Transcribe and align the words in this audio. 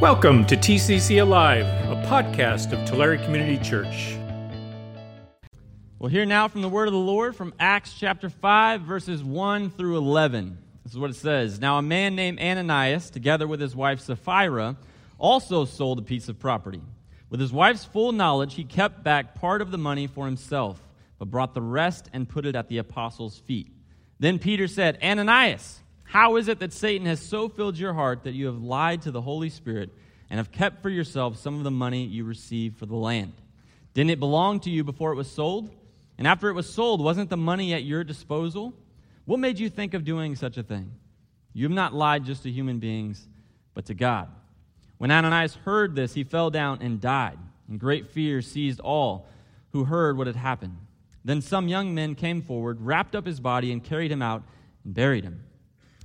Welcome 0.00 0.46
to 0.46 0.56
TCC 0.56 1.20
Alive, 1.20 1.66
a 1.66 2.02
podcast 2.08 2.72
of 2.72 2.88
Tulare 2.88 3.18
Community 3.18 3.58
Church. 3.62 4.16
We'll 5.98 6.08
hear 6.08 6.24
now 6.24 6.48
from 6.48 6.62
the 6.62 6.70
word 6.70 6.88
of 6.88 6.94
the 6.94 6.98
Lord 6.98 7.36
from 7.36 7.52
Acts 7.60 7.92
chapter 7.98 8.30
5, 8.30 8.80
verses 8.80 9.22
1 9.22 9.68
through 9.68 9.98
11. 9.98 10.56
This 10.84 10.92
is 10.94 10.98
what 10.98 11.10
it 11.10 11.16
says 11.16 11.60
Now, 11.60 11.76
a 11.76 11.82
man 11.82 12.16
named 12.16 12.40
Ananias, 12.40 13.10
together 13.10 13.46
with 13.46 13.60
his 13.60 13.76
wife 13.76 14.00
Sapphira, 14.00 14.78
also 15.18 15.66
sold 15.66 15.98
a 15.98 16.02
piece 16.02 16.30
of 16.30 16.38
property. 16.38 16.80
With 17.28 17.38
his 17.38 17.52
wife's 17.52 17.84
full 17.84 18.12
knowledge, 18.12 18.54
he 18.54 18.64
kept 18.64 19.04
back 19.04 19.34
part 19.34 19.60
of 19.60 19.70
the 19.70 19.76
money 19.76 20.06
for 20.06 20.24
himself, 20.24 20.80
but 21.18 21.30
brought 21.30 21.52
the 21.52 21.60
rest 21.60 22.08
and 22.14 22.26
put 22.26 22.46
it 22.46 22.56
at 22.56 22.68
the 22.68 22.78
apostles' 22.78 23.38
feet. 23.38 23.70
Then 24.18 24.38
Peter 24.38 24.66
said, 24.66 24.98
Ananias, 25.02 25.80
how 26.10 26.34
is 26.34 26.48
it 26.48 26.58
that 26.58 26.72
Satan 26.72 27.06
has 27.06 27.20
so 27.20 27.48
filled 27.48 27.78
your 27.78 27.94
heart 27.94 28.24
that 28.24 28.34
you 28.34 28.46
have 28.46 28.60
lied 28.60 29.02
to 29.02 29.12
the 29.12 29.20
Holy 29.20 29.48
Spirit 29.48 29.90
and 30.28 30.38
have 30.38 30.50
kept 30.50 30.82
for 30.82 30.90
yourself 30.90 31.38
some 31.38 31.54
of 31.58 31.62
the 31.62 31.70
money 31.70 32.04
you 32.04 32.24
received 32.24 32.78
for 32.78 32.86
the 32.86 32.96
land? 32.96 33.32
Didn't 33.94 34.10
it 34.10 34.18
belong 34.18 34.58
to 34.60 34.70
you 34.70 34.82
before 34.82 35.12
it 35.12 35.14
was 35.14 35.30
sold? 35.30 35.70
And 36.18 36.26
after 36.26 36.48
it 36.48 36.54
was 36.54 36.68
sold, 36.68 37.00
wasn't 37.00 37.30
the 37.30 37.36
money 37.36 37.74
at 37.74 37.84
your 37.84 38.02
disposal? 38.02 38.74
What 39.24 39.38
made 39.38 39.60
you 39.60 39.70
think 39.70 39.94
of 39.94 40.04
doing 40.04 40.34
such 40.34 40.58
a 40.58 40.64
thing? 40.64 40.90
You 41.52 41.66
have 41.66 41.72
not 41.72 41.94
lied 41.94 42.24
just 42.24 42.42
to 42.42 42.50
human 42.50 42.80
beings, 42.80 43.28
but 43.72 43.86
to 43.86 43.94
God. 43.94 44.28
When 44.98 45.12
Ananias 45.12 45.54
heard 45.64 45.94
this, 45.94 46.14
he 46.14 46.24
fell 46.24 46.50
down 46.50 46.82
and 46.82 47.00
died, 47.00 47.38
and 47.68 47.78
great 47.78 48.10
fear 48.10 48.42
seized 48.42 48.80
all 48.80 49.28
who 49.70 49.84
heard 49.84 50.18
what 50.18 50.26
had 50.26 50.34
happened. 50.34 50.76
Then 51.24 51.40
some 51.40 51.68
young 51.68 51.94
men 51.94 52.16
came 52.16 52.42
forward, 52.42 52.80
wrapped 52.80 53.14
up 53.14 53.26
his 53.26 53.38
body, 53.38 53.70
and 53.70 53.84
carried 53.84 54.10
him 54.10 54.22
out 54.22 54.42
and 54.84 54.92
buried 54.92 55.22
him. 55.22 55.44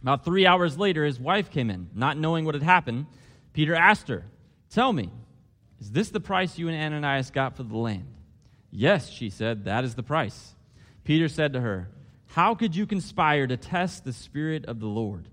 About 0.05 0.23
three 0.23 0.45
hours 0.45 0.77
later, 0.77 1.03
his 1.03 1.19
wife 1.19 1.49
came 1.49 1.71
in. 1.71 1.89
Not 1.95 2.15
knowing 2.15 2.45
what 2.45 2.53
had 2.53 2.61
happened, 2.61 3.07
Peter 3.53 3.73
asked 3.73 4.07
her, 4.07 4.23
Tell 4.69 4.93
me, 4.93 5.09
is 5.81 5.89
this 5.89 6.11
the 6.11 6.19
price 6.19 6.59
you 6.59 6.69
and 6.69 6.77
Ananias 6.79 7.31
got 7.31 7.57
for 7.57 7.63
the 7.63 7.75
land? 7.75 8.05
Yes, 8.69 9.09
she 9.09 9.31
said, 9.31 9.65
that 9.65 9.83
is 9.83 9.95
the 9.95 10.03
price. 10.03 10.53
Peter 11.05 11.27
said 11.27 11.53
to 11.53 11.61
her, 11.61 11.89
How 12.27 12.53
could 12.53 12.75
you 12.75 12.85
conspire 12.85 13.47
to 13.47 13.57
test 13.57 14.05
the 14.05 14.13
Spirit 14.13 14.65
of 14.65 14.79
the 14.79 14.85
Lord? 14.85 15.27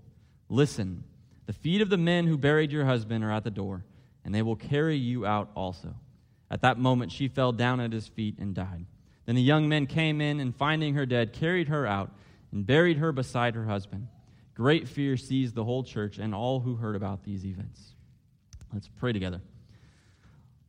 Listen, 0.49 1.03
the 1.45 1.53
feet 1.53 1.81
of 1.81 1.91
the 1.91 1.97
men 1.97 2.25
who 2.25 2.35
buried 2.35 2.71
your 2.71 2.85
husband 2.85 3.23
are 3.23 3.31
at 3.31 3.43
the 3.43 3.51
door, 3.51 3.85
and 4.25 4.33
they 4.33 4.41
will 4.41 4.55
carry 4.55 4.97
you 4.97 5.23
out 5.23 5.51
also. 5.53 5.93
At 6.49 6.61
that 6.61 6.79
moment, 6.79 7.11
she 7.11 7.27
fell 7.27 7.51
down 7.51 7.79
at 7.79 7.93
his 7.93 8.07
feet 8.07 8.39
and 8.39 8.55
died. 8.55 8.87
Then 9.27 9.35
the 9.35 9.41
young 9.43 9.69
men 9.69 9.85
came 9.85 10.19
in, 10.19 10.39
and 10.39 10.55
finding 10.55 10.95
her 10.95 11.05
dead, 11.05 11.31
carried 11.31 11.67
her 11.67 11.85
out 11.85 12.09
and 12.51 12.65
buried 12.65 12.97
her 12.97 13.11
beside 13.11 13.53
her 13.53 13.65
husband. 13.65 14.07
Great 14.55 14.87
fear 14.87 15.17
seized 15.17 15.55
the 15.55 15.63
whole 15.63 15.83
church 15.83 16.19
and 16.19 16.33
all 16.33 16.59
who 16.59 16.75
heard 16.75 16.95
about 16.95 17.23
these 17.23 17.45
events. 17.45 17.95
Let's 18.71 18.87
pray 18.87 19.13
together. 19.13 19.41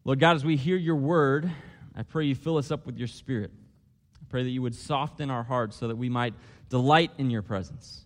Lord 0.04 0.20
God, 0.20 0.36
as 0.36 0.44
we 0.44 0.56
hear 0.56 0.76
your 0.76 0.96
word, 0.96 1.50
I 1.94 2.02
pray 2.02 2.24
you 2.24 2.34
fill 2.34 2.56
us 2.56 2.70
up 2.70 2.86
with 2.86 2.96
your 2.98 3.08
spirit. 3.08 3.50
I 4.20 4.24
pray 4.28 4.42
that 4.42 4.50
you 4.50 4.62
would 4.62 4.74
soften 4.74 5.30
our 5.30 5.42
hearts 5.42 5.76
so 5.76 5.88
that 5.88 5.96
we 5.96 6.08
might 6.08 6.34
delight 6.68 7.10
in 7.18 7.30
your 7.30 7.42
presence. 7.42 8.04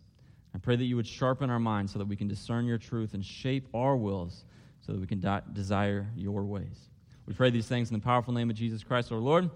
I 0.54 0.58
pray 0.58 0.76
that 0.76 0.84
you 0.84 0.96
would 0.96 1.06
sharpen 1.06 1.50
our 1.50 1.58
minds 1.58 1.92
so 1.92 1.98
that 1.98 2.08
we 2.08 2.16
can 2.16 2.28
discern 2.28 2.66
your 2.66 2.78
truth 2.78 3.14
and 3.14 3.24
shape 3.24 3.68
our 3.74 3.96
wills 3.96 4.44
so 4.80 4.92
that 4.92 5.00
we 5.00 5.06
can 5.06 5.20
desire 5.52 6.08
your 6.16 6.44
ways. 6.44 6.88
We 7.26 7.34
pray 7.34 7.50
these 7.50 7.66
things 7.66 7.90
in 7.90 7.98
the 7.98 8.02
powerful 8.02 8.32
name 8.32 8.50
of 8.50 8.56
Jesus 8.56 8.82
Christ, 8.82 9.12
our 9.12 9.18
Lord. 9.18 9.50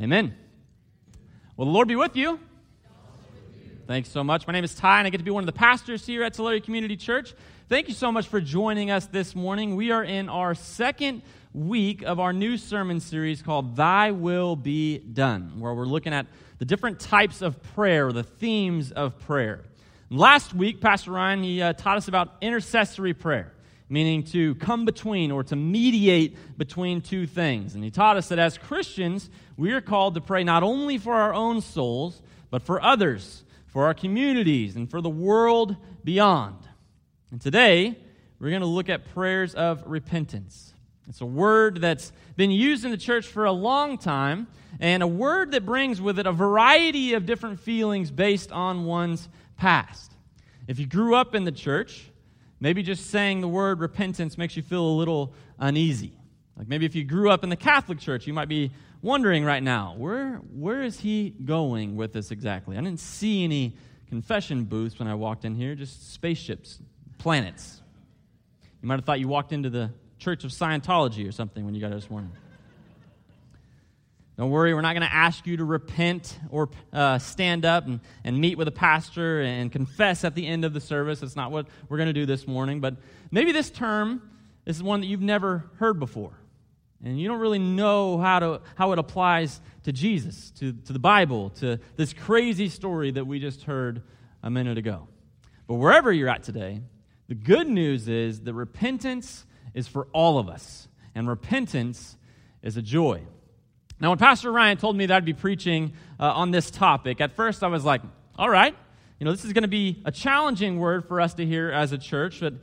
Amen. 0.00 0.34
Well, 1.56 1.66
the 1.66 1.72
Lord 1.72 1.88
be 1.88 1.96
with 1.96 2.14
you. 2.16 2.38
Thanks 3.88 4.10
so 4.10 4.22
much. 4.22 4.46
My 4.46 4.52
name 4.52 4.64
is 4.64 4.74
Ty, 4.74 4.98
and 4.98 5.06
I 5.06 5.10
get 5.10 5.16
to 5.16 5.24
be 5.24 5.30
one 5.30 5.42
of 5.42 5.46
the 5.46 5.52
pastors 5.52 6.04
here 6.04 6.22
at 6.22 6.34
Tulare 6.34 6.60
Community 6.60 6.94
Church. 6.94 7.32
Thank 7.70 7.88
you 7.88 7.94
so 7.94 8.12
much 8.12 8.28
for 8.28 8.38
joining 8.38 8.90
us 8.90 9.06
this 9.06 9.34
morning. 9.34 9.76
We 9.76 9.92
are 9.92 10.04
in 10.04 10.28
our 10.28 10.54
second 10.54 11.22
week 11.54 12.02
of 12.02 12.20
our 12.20 12.34
new 12.34 12.58
sermon 12.58 13.00
series 13.00 13.40
called 13.40 13.76
Thy 13.76 14.10
Will 14.10 14.56
Be 14.56 14.98
Done, 14.98 15.58
where 15.58 15.72
we're 15.72 15.86
looking 15.86 16.12
at 16.12 16.26
the 16.58 16.66
different 16.66 17.00
types 17.00 17.40
of 17.40 17.62
prayer, 17.74 18.12
the 18.12 18.24
themes 18.24 18.92
of 18.92 19.18
prayer. 19.20 19.64
Last 20.10 20.52
week, 20.52 20.82
Pastor 20.82 21.12
Ryan 21.12 21.42
he 21.42 21.62
uh, 21.62 21.72
taught 21.72 21.96
us 21.96 22.08
about 22.08 22.34
intercessory 22.42 23.14
prayer, 23.14 23.54
meaning 23.88 24.22
to 24.24 24.54
come 24.56 24.84
between 24.84 25.30
or 25.30 25.42
to 25.44 25.56
mediate 25.56 26.58
between 26.58 27.00
two 27.00 27.26
things. 27.26 27.74
And 27.74 27.82
he 27.82 27.90
taught 27.90 28.18
us 28.18 28.28
that 28.28 28.38
as 28.38 28.58
Christians, 28.58 29.30
we 29.56 29.72
are 29.72 29.80
called 29.80 30.14
to 30.16 30.20
pray 30.20 30.44
not 30.44 30.62
only 30.62 30.98
for 30.98 31.14
our 31.14 31.32
own 31.32 31.62
souls, 31.62 32.20
but 32.50 32.60
for 32.60 32.82
others 32.82 33.44
for 33.68 33.84
our 33.84 33.94
communities, 33.94 34.76
and 34.76 34.90
for 34.90 35.00
the 35.00 35.10
world 35.10 35.76
beyond. 36.04 36.56
And 37.30 37.40
today, 37.40 37.98
we're 38.40 38.50
going 38.50 38.62
to 38.62 38.66
look 38.66 38.88
at 38.88 39.12
prayers 39.14 39.54
of 39.54 39.82
repentance. 39.86 40.72
It's 41.08 41.20
a 41.20 41.26
word 41.26 41.80
that's 41.80 42.12
been 42.36 42.50
used 42.50 42.84
in 42.84 42.90
the 42.90 42.96
church 42.96 43.26
for 43.26 43.44
a 43.44 43.52
long 43.52 43.98
time, 43.98 44.46
and 44.80 45.02
a 45.02 45.06
word 45.06 45.52
that 45.52 45.64
brings 45.64 46.00
with 46.00 46.18
it 46.18 46.26
a 46.26 46.32
variety 46.32 47.14
of 47.14 47.26
different 47.26 47.60
feelings 47.60 48.10
based 48.10 48.52
on 48.52 48.84
one's 48.84 49.28
past. 49.56 50.12
If 50.66 50.78
you 50.78 50.86
grew 50.86 51.14
up 51.14 51.34
in 51.34 51.44
the 51.44 51.52
church, 51.52 52.10
maybe 52.60 52.82
just 52.82 53.10
saying 53.10 53.40
the 53.40 53.48
word 53.48 53.80
repentance 53.80 54.36
makes 54.36 54.56
you 54.56 54.62
feel 54.62 54.84
a 54.84 54.96
little 54.96 55.32
uneasy. 55.58 56.12
Like 56.56 56.68
maybe 56.68 56.84
if 56.86 56.94
you 56.94 57.04
grew 57.04 57.30
up 57.30 57.44
in 57.44 57.50
the 57.50 57.56
Catholic 57.56 57.98
Church, 57.98 58.26
you 58.26 58.34
might 58.34 58.48
be 58.48 58.72
wondering 59.02 59.44
right 59.44 59.62
now, 59.62 59.94
where, 59.96 60.36
where 60.36 60.82
is 60.82 61.00
he 61.00 61.30
going 61.30 61.96
with 61.96 62.12
this 62.12 62.30
exactly? 62.30 62.76
I 62.76 62.80
didn't 62.80 63.00
see 63.00 63.44
any 63.44 63.76
confession 64.08 64.64
booths 64.64 64.98
when 64.98 65.08
I 65.08 65.14
walked 65.14 65.44
in 65.44 65.54
here, 65.54 65.74
just 65.74 66.12
spaceships, 66.12 66.80
planets. 67.18 67.82
You 68.82 68.88
might 68.88 68.96
have 68.96 69.04
thought 69.04 69.20
you 69.20 69.28
walked 69.28 69.52
into 69.52 69.70
the 69.70 69.90
Church 70.18 70.44
of 70.44 70.50
Scientology 70.50 71.28
or 71.28 71.32
something 71.32 71.64
when 71.64 71.74
you 71.74 71.80
got 71.80 71.90
this 71.90 72.10
morning. 72.10 72.32
Don't 74.36 74.50
worry, 74.50 74.72
we're 74.72 74.82
not 74.82 74.92
going 74.92 75.06
to 75.06 75.12
ask 75.12 75.48
you 75.48 75.56
to 75.56 75.64
repent 75.64 76.38
or 76.50 76.70
uh, 76.92 77.18
stand 77.18 77.64
up 77.64 77.86
and, 77.86 77.98
and 78.22 78.40
meet 78.40 78.56
with 78.56 78.68
a 78.68 78.72
pastor 78.72 79.42
and 79.42 79.72
confess 79.72 80.22
at 80.22 80.36
the 80.36 80.46
end 80.46 80.64
of 80.64 80.72
the 80.72 80.80
service. 80.80 81.20
That's 81.20 81.34
not 81.34 81.50
what 81.50 81.66
we're 81.88 81.96
going 81.96 82.06
to 82.06 82.12
do 82.12 82.24
this 82.24 82.46
morning. 82.46 82.80
But 82.80 82.96
maybe 83.32 83.50
this 83.50 83.68
term 83.68 84.22
is 84.64 84.80
one 84.80 85.00
that 85.00 85.08
you've 85.08 85.20
never 85.20 85.64
heard 85.78 85.98
before 85.98 86.38
and 87.04 87.20
you 87.20 87.28
don't 87.28 87.38
really 87.38 87.58
know 87.58 88.18
how, 88.18 88.38
to, 88.40 88.60
how 88.74 88.92
it 88.92 88.98
applies 88.98 89.60
to 89.84 89.92
Jesus, 89.92 90.50
to, 90.52 90.72
to 90.72 90.92
the 90.92 90.98
Bible, 90.98 91.50
to 91.50 91.78
this 91.96 92.12
crazy 92.12 92.68
story 92.68 93.10
that 93.12 93.26
we 93.26 93.38
just 93.38 93.62
heard 93.62 94.02
a 94.42 94.50
minute 94.50 94.78
ago. 94.78 95.06
But 95.66 95.74
wherever 95.74 96.12
you're 96.12 96.28
at 96.28 96.42
today, 96.42 96.82
the 97.28 97.34
good 97.34 97.68
news 97.68 98.08
is 98.08 98.40
that 98.40 98.54
repentance 98.54 99.44
is 99.74 99.86
for 99.86 100.08
all 100.12 100.38
of 100.38 100.48
us, 100.48 100.88
and 101.14 101.28
repentance 101.28 102.16
is 102.62 102.76
a 102.76 102.82
joy. 102.82 103.22
Now, 104.00 104.10
when 104.10 104.18
Pastor 104.18 104.50
Ryan 104.50 104.76
told 104.76 104.96
me 104.96 105.06
that 105.06 105.16
I'd 105.16 105.24
be 105.24 105.34
preaching 105.34 105.92
uh, 106.18 106.32
on 106.32 106.50
this 106.50 106.70
topic, 106.70 107.20
at 107.20 107.32
first 107.32 107.62
I 107.62 107.68
was 107.68 107.84
like, 107.84 108.00
all 108.36 108.48
right, 108.48 108.74
you 109.18 109.24
know, 109.24 109.32
this 109.32 109.44
is 109.44 109.52
going 109.52 109.62
to 109.62 109.68
be 109.68 110.00
a 110.04 110.12
challenging 110.12 110.78
word 110.78 111.04
for 111.06 111.20
us 111.20 111.34
to 111.34 111.46
hear 111.46 111.70
as 111.70 111.92
a 111.92 111.98
church, 111.98 112.40
but 112.40 112.54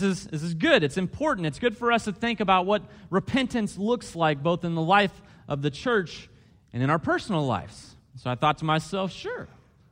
this 0.00 0.02
is, 0.02 0.26
this 0.26 0.42
is 0.42 0.54
good. 0.54 0.82
It's 0.82 0.96
important. 0.96 1.46
It's 1.46 1.60
good 1.60 1.76
for 1.76 1.92
us 1.92 2.04
to 2.04 2.12
think 2.12 2.40
about 2.40 2.66
what 2.66 2.82
repentance 3.10 3.78
looks 3.78 4.16
like, 4.16 4.42
both 4.42 4.64
in 4.64 4.74
the 4.74 4.82
life 4.82 5.12
of 5.46 5.62
the 5.62 5.70
church 5.70 6.28
and 6.72 6.82
in 6.82 6.90
our 6.90 6.98
personal 6.98 7.46
lives. 7.46 7.94
So 8.16 8.28
I 8.28 8.34
thought 8.34 8.58
to 8.58 8.64
myself, 8.64 9.12
sure, 9.12 9.46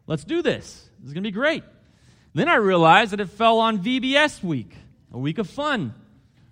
let's 0.08 0.24
do 0.24 0.42
this. 0.42 0.88
This 0.98 1.08
is 1.08 1.12
going 1.12 1.22
to 1.22 1.28
be 1.28 1.32
great. 1.32 1.62
Then 2.34 2.48
I 2.48 2.56
realized 2.56 3.12
that 3.12 3.20
it 3.20 3.30
fell 3.30 3.60
on 3.60 3.78
VBS 3.78 4.42
week, 4.42 4.74
a 5.12 5.18
week 5.18 5.38
of 5.38 5.48
fun, 5.48 5.94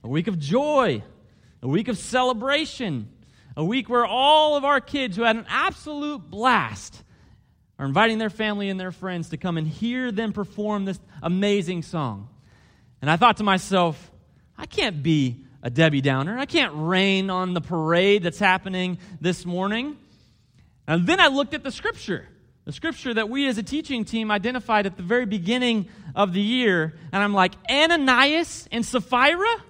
a 0.05 0.09
week 0.09 0.29
of 0.29 0.39
joy, 0.39 1.03
a 1.61 1.69
week 1.69 1.89
of 1.89 1.99
celebration, 1.99 3.09
a 3.57 3.65
week 3.65 3.89
where 3.89 4.07
all 4.07 4.57
of 4.57 4.65
our 4.65 4.81
kids 4.81 5.17
who 5.17 5.23
had 5.23 5.35
an 5.35 5.47
absolute 5.49 6.31
blast 6.31 7.03
are 7.81 7.87
inviting 7.87 8.19
their 8.19 8.31
family 8.31 8.69
and 8.69 8.79
their 8.79 8.93
friends 8.93 9.31
to 9.31 9.37
come 9.37 9.57
and 9.57 9.67
hear 9.67 10.13
them 10.13 10.33
perform 10.33 10.85
this 10.85 11.01
amazing 11.21 11.83
song. 11.83 12.29
And 13.01 13.11
I 13.11 13.17
thought 13.17 13.39
to 13.39 13.45
myself, 13.45 14.11
I 14.57 14.67
can't 14.67 15.03
be 15.03 15.45
a 15.63 15.71
Debbie 15.71 16.01
Downer. 16.01 16.39
I 16.39 16.47
can't 16.47 16.73
rain 16.75 17.31
on 17.31 17.55
the 17.55 17.61
parade 17.61 18.23
that's 18.23 18.39
happening 18.39 18.99
this 19.21 19.45
morning. 19.45 19.97
And 20.87 21.07
then 21.07 21.21
I 21.21 21.29
looked 21.29 21.55
at 21.55 21.63
the 21.63 21.71
scripture, 21.71 22.27
the 22.65 22.73
scripture 22.73 23.15
that 23.15 23.29
we 23.29 23.49
as 23.49 23.59
a 23.59 23.63
teaching 23.63 24.05
team 24.05 24.31
identified 24.31 24.87
at 24.87 24.97
the 24.97 25.03
very 25.03 25.27
beginning 25.27 25.89
of 26.15 26.33
the 26.33 26.41
year. 26.41 26.95
And 27.13 27.23
I'm 27.23 27.35
like, 27.35 27.53
Ananias 27.71 28.69
and 28.73 28.85
Sapphira? 28.85 29.63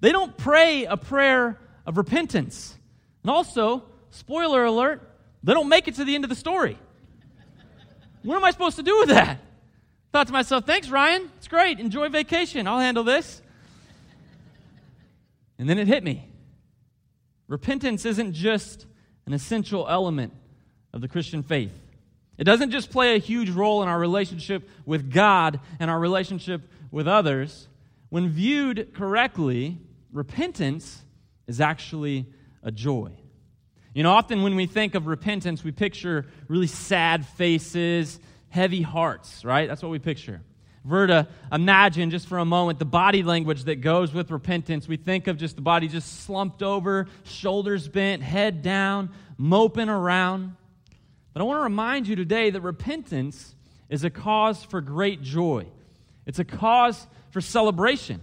They 0.00 0.12
don't 0.12 0.36
pray 0.36 0.84
a 0.84 0.96
prayer 0.96 1.58
of 1.86 1.96
repentance. 1.96 2.76
And 3.22 3.30
also, 3.30 3.84
spoiler 4.10 4.64
alert, 4.64 5.02
they 5.42 5.54
don't 5.54 5.68
make 5.68 5.88
it 5.88 5.96
to 5.96 6.04
the 6.04 6.14
end 6.14 6.24
of 6.24 6.30
the 6.30 6.36
story. 6.36 6.78
What 8.22 8.36
am 8.36 8.44
I 8.44 8.50
supposed 8.50 8.76
to 8.76 8.82
do 8.82 8.98
with 9.00 9.08
that? 9.10 9.38
Thought 10.14 10.28
to 10.28 10.32
myself, 10.32 10.64
thanks, 10.64 10.88
Ryan. 10.90 11.28
It's 11.38 11.48
great. 11.48 11.80
Enjoy 11.80 12.08
vacation. 12.08 12.68
I'll 12.68 12.78
handle 12.78 13.02
this. 13.02 13.42
And 15.58 15.68
then 15.68 15.76
it 15.76 15.88
hit 15.88 16.04
me. 16.04 16.28
Repentance 17.48 18.04
isn't 18.04 18.32
just 18.32 18.86
an 19.26 19.32
essential 19.32 19.88
element 19.88 20.32
of 20.92 21.00
the 21.00 21.08
Christian 21.08 21.42
faith. 21.42 21.72
It 22.38 22.44
doesn't 22.44 22.70
just 22.70 22.90
play 22.90 23.16
a 23.16 23.18
huge 23.18 23.50
role 23.50 23.82
in 23.82 23.88
our 23.88 23.98
relationship 23.98 24.68
with 24.86 25.12
God 25.12 25.58
and 25.80 25.90
our 25.90 25.98
relationship 25.98 26.62
with 26.92 27.08
others. 27.08 27.66
when 28.08 28.28
viewed 28.28 28.94
correctly, 28.94 29.78
repentance 30.12 31.02
is 31.48 31.60
actually 31.60 32.26
a 32.62 32.70
joy. 32.70 33.10
You 33.94 34.04
know, 34.04 34.12
often 34.12 34.44
when 34.44 34.54
we 34.54 34.66
think 34.66 34.94
of 34.94 35.08
repentance, 35.08 35.64
we 35.64 35.72
picture 35.72 36.26
really 36.46 36.68
sad 36.68 37.26
faces, 37.26 38.20
heavy 38.54 38.82
hearts, 38.82 39.44
right? 39.44 39.68
That's 39.68 39.82
what 39.82 39.90
we 39.90 39.98
picture. 39.98 40.40
To 40.88 41.26
imagine 41.50 42.10
just 42.10 42.28
for 42.28 42.38
a 42.38 42.44
moment 42.44 42.78
the 42.78 42.84
body 42.84 43.24
language 43.24 43.64
that 43.64 43.80
goes 43.80 44.14
with 44.14 44.30
repentance, 44.30 44.86
we 44.86 44.96
think 44.96 45.26
of 45.26 45.36
just 45.38 45.56
the 45.56 45.62
body 45.62 45.88
just 45.88 46.20
slumped 46.20 46.62
over, 46.62 47.08
shoulders 47.24 47.88
bent, 47.88 48.22
head 48.22 48.62
down, 48.62 49.10
moping 49.38 49.88
around. 49.88 50.54
But 51.32 51.40
I 51.40 51.44
want 51.46 51.58
to 51.58 51.62
remind 51.64 52.06
you 52.06 52.14
today 52.14 52.50
that 52.50 52.60
repentance 52.60 53.56
is 53.88 54.04
a 54.04 54.10
cause 54.10 54.62
for 54.62 54.80
great 54.80 55.20
joy. 55.20 55.66
It's 56.24 56.38
a 56.38 56.44
cause 56.44 57.08
for 57.30 57.40
celebration. 57.40 58.20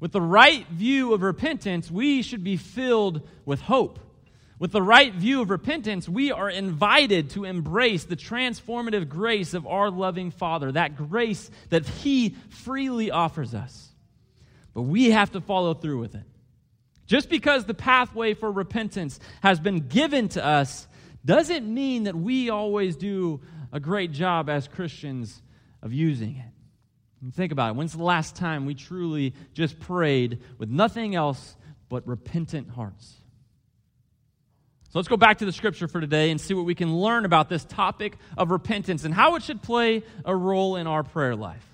With 0.00 0.10
the 0.10 0.20
right 0.20 0.66
view 0.66 1.14
of 1.14 1.22
repentance, 1.22 1.92
we 1.92 2.22
should 2.22 2.42
be 2.42 2.56
filled 2.56 3.28
with 3.44 3.60
hope. 3.60 4.00
With 4.60 4.72
the 4.72 4.82
right 4.82 5.14
view 5.14 5.40
of 5.40 5.48
repentance, 5.48 6.06
we 6.06 6.30
are 6.32 6.50
invited 6.50 7.30
to 7.30 7.46
embrace 7.46 8.04
the 8.04 8.14
transformative 8.14 9.08
grace 9.08 9.54
of 9.54 9.66
our 9.66 9.90
loving 9.90 10.30
Father, 10.30 10.70
that 10.72 10.96
grace 10.96 11.50
that 11.70 11.88
He 11.88 12.36
freely 12.50 13.10
offers 13.10 13.54
us. 13.54 13.88
But 14.74 14.82
we 14.82 15.12
have 15.12 15.32
to 15.32 15.40
follow 15.40 15.72
through 15.72 16.00
with 16.00 16.14
it. 16.14 16.24
Just 17.06 17.30
because 17.30 17.64
the 17.64 17.72
pathway 17.72 18.34
for 18.34 18.52
repentance 18.52 19.18
has 19.42 19.58
been 19.58 19.88
given 19.88 20.28
to 20.28 20.44
us 20.44 20.86
doesn't 21.24 21.66
mean 21.66 22.04
that 22.04 22.14
we 22.14 22.50
always 22.50 22.96
do 22.96 23.40
a 23.72 23.80
great 23.80 24.12
job 24.12 24.50
as 24.50 24.68
Christians 24.68 25.40
of 25.80 25.94
using 25.94 26.36
it. 26.36 27.32
think 27.32 27.50
about 27.50 27.70
it. 27.70 27.76
When's 27.76 27.94
the 27.94 28.02
last 28.02 28.36
time 28.36 28.66
we 28.66 28.74
truly 28.74 29.32
just 29.54 29.80
prayed 29.80 30.42
with 30.58 30.68
nothing 30.68 31.14
else 31.14 31.56
but 31.88 32.06
repentant 32.06 32.68
hearts? 32.68 33.19
So 34.90 34.98
let's 34.98 35.06
go 35.06 35.16
back 35.16 35.38
to 35.38 35.44
the 35.44 35.52
scripture 35.52 35.86
for 35.86 36.00
today 36.00 36.32
and 36.32 36.40
see 36.40 36.52
what 36.52 36.64
we 36.64 36.74
can 36.74 36.96
learn 36.96 37.24
about 37.24 37.48
this 37.48 37.64
topic 37.64 38.16
of 38.36 38.50
repentance 38.50 39.04
and 39.04 39.14
how 39.14 39.36
it 39.36 39.44
should 39.44 39.62
play 39.62 40.02
a 40.24 40.34
role 40.34 40.74
in 40.74 40.88
our 40.88 41.04
prayer 41.04 41.36
life. 41.36 41.64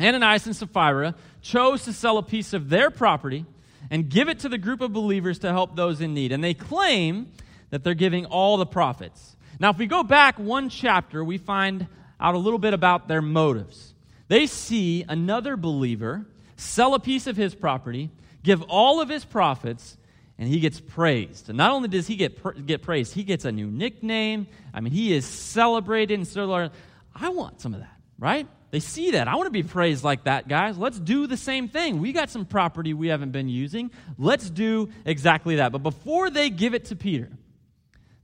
Ananias 0.00 0.46
and 0.46 0.56
Sapphira 0.56 1.14
chose 1.42 1.84
to 1.84 1.92
sell 1.92 2.16
a 2.16 2.22
piece 2.22 2.54
of 2.54 2.70
their 2.70 2.90
property 2.90 3.44
and 3.90 4.08
give 4.08 4.30
it 4.30 4.38
to 4.38 4.48
the 4.48 4.56
group 4.56 4.80
of 4.80 4.94
believers 4.94 5.40
to 5.40 5.52
help 5.52 5.76
those 5.76 6.00
in 6.00 6.14
need. 6.14 6.32
And 6.32 6.42
they 6.42 6.54
claim 6.54 7.30
that 7.68 7.84
they're 7.84 7.92
giving 7.92 8.24
all 8.24 8.56
the 8.56 8.64
profits. 8.64 9.36
Now, 9.60 9.68
if 9.68 9.76
we 9.76 9.86
go 9.86 10.02
back 10.02 10.38
one 10.38 10.70
chapter, 10.70 11.22
we 11.22 11.36
find 11.36 11.86
out 12.18 12.34
a 12.34 12.38
little 12.38 12.58
bit 12.58 12.72
about 12.72 13.08
their 13.08 13.20
motives. 13.20 13.92
They 14.28 14.46
see 14.46 15.04
another 15.06 15.58
believer 15.58 16.24
sell 16.56 16.94
a 16.94 16.98
piece 16.98 17.26
of 17.26 17.36
his 17.36 17.54
property, 17.54 18.08
give 18.42 18.62
all 18.62 19.02
of 19.02 19.10
his 19.10 19.26
profits, 19.26 19.97
and 20.38 20.48
he 20.48 20.60
gets 20.60 20.80
praised. 20.80 21.48
And 21.48 21.58
not 21.58 21.72
only 21.72 21.88
does 21.88 22.06
he 22.06 22.16
get, 22.16 22.66
get 22.66 22.82
praised, 22.82 23.12
he 23.12 23.24
gets 23.24 23.44
a 23.44 23.52
new 23.52 23.66
nickname. 23.66 24.46
I 24.72 24.80
mean, 24.80 24.92
he 24.92 25.12
is 25.12 25.26
celebrated. 25.26 26.14
And 26.14 26.26
so, 26.26 26.70
I 27.14 27.28
want 27.30 27.60
some 27.60 27.74
of 27.74 27.80
that, 27.80 27.96
right? 28.18 28.46
They 28.70 28.80
see 28.80 29.12
that. 29.12 29.28
I 29.28 29.34
want 29.34 29.46
to 29.46 29.50
be 29.50 29.62
praised 29.62 30.04
like 30.04 30.24
that, 30.24 30.46
guys. 30.46 30.78
Let's 30.78 30.98
do 30.98 31.26
the 31.26 31.36
same 31.36 31.68
thing. 31.68 32.00
We 32.00 32.12
got 32.12 32.30
some 32.30 32.44
property 32.44 32.94
we 32.94 33.08
haven't 33.08 33.32
been 33.32 33.48
using. 33.48 33.90
Let's 34.18 34.48
do 34.50 34.90
exactly 35.04 35.56
that. 35.56 35.72
But 35.72 35.82
before 35.82 36.30
they 36.30 36.50
give 36.50 36.74
it 36.74 36.86
to 36.86 36.96
Peter, 36.96 37.30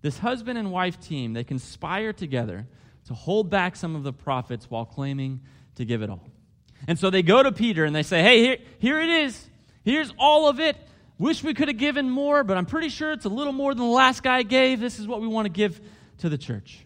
this 0.03 0.19
husband 0.19 0.59
and 0.59 0.71
wife 0.71 1.01
team, 1.01 1.33
they 1.33 1.45
conspire 1.45 2.13
together 2.13 2.67
to 3.07 3.15
hold 3.15 3.51
back 3.51 3.75
some 3.75 3.97
of 3.97 4.03
the 4.03 4.13
profits 4.13 4.71
while 4.71 4.85
claiming 4.85 5.41
to 5.77 5.85
give 5.85 6.03
it 6.03 6.11
all. 6.11 6.29
And 6.87 6.99
so 6.99 7.09
they 7.09 7.23
go 7.23 7.43
to 7.43 7.51
Peter 7.51 7.85
and 7.87 7.97
they 7.97 8.03
say, 8.03 8.23
Hey, 8.23 8.43
here, 8.43 8.57
here 8.79 9.01
it 9.01 9.09
is. 9.09 9.49
Here's 9.83 10.13
all 10.19 10.49
of 10.49 10.61
it. 10.61 10.77
Wish 11.19 11.43
we 11.43 11.55
could 11.55 11.69
have 11.69 11.79
given 11.79 12.11
more, 12.11 12.43
but 12.45 12.57
I'm 12.57 12.67
pretty 12.67 12.89
sure 12.89 13.13
it's 13.13 13.25
a 13.25 13.31
little 13.31 13.53
more 13.53 13.73
than 13.75 13.85
the 13.85 13.91
last 13.91 14.23
guy 14.23 14.43
gave. 14.43 14.81
This 14.81 14.99
is 14.99 15.07
what 15.07 15.21
we 15.21 15.29
want 15.29 15.47
to 15.47 15.53
give 15.53 15.81
to 16.19 16.29
the 16.29 16.39
church. 16.39 16.85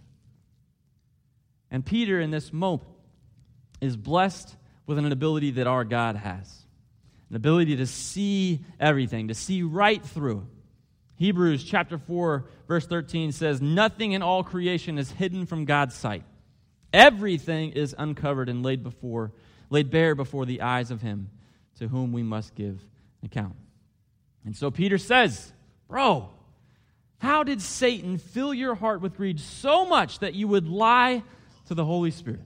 And 1.70 1.84
Peter, 1.84 2.20
in 2.20 2.30
this 2.30 2.52
moment, 2.52 2.88
is 3.80 3.96
blessed 3.96 4.54
with 4.86 4.98
an 4.98 5.10
ability 5.10 5.52
that 5.52 5.66
our 5.66 5.84
God 5.84 6.16
has 6.16 6.66
an 7.30 7.36
ability 7.36 7.76
to 7.76 7.86
see 7.86 8.64
everything, 8.80 9.28
to 9.28 9.34
see 9.34 9.62
right 9.62 10.02
through. 10.02 10.46
Hebrews 11.16 11.64
chapter 11.64 11.98
4, 11.98 12.46
verse 12.66 12.86
13 12.86 13.32
says, 13.32 13.60
Nothing 13.60 14.12
in 14.12 14.22
all 14.22 14.42
creation 14.42 14.98
is 14.98 15.10
hidden 15.10 15.46
from 15.46 15.64
God's 15.64 15.94
sight. 15.94 16.24
Everything 16.92 17.72
is 17.72 17.94
uncovered 17.98 18.48
and 18.48 18.62
laid 18.62 18.82
before, 18.82 19.32
laid 19.68 19.90
bare 19.90 20.14
before 20.14 20.46
the 20.46 20.62
eyes 20.62 20.90
of 20.90 21.02
him 21.02 21.30
to 21.78 21.88
whom 21.88 22.12
we 22.12 22.22
must 22.22 22.54
give 22.54 22.80
account. 23.22 23.56
And 24.44 24.56
so 24.56 24.70
Peter 24.70 24.98
says, 24.98 25.52
Bro, 25.88 26.30
how 27.18 27.42
did 27.42 27.60
Satan 27.60 28.18
fill 28.18 28.54
your 28.54 28.74
heart 28.74 29.00
with 29.00 29.16
greed 29.16 29.40
so 29.40 29.84
much 29.84 30.20
that 30.20 30.34
you 30.34 30.48
would 30.48 30.68
lie 30.68 31.22
to 31.66 31.74
the 31.74 31.84
Holy 31.84 32.10
Spirit? 32.10 32.40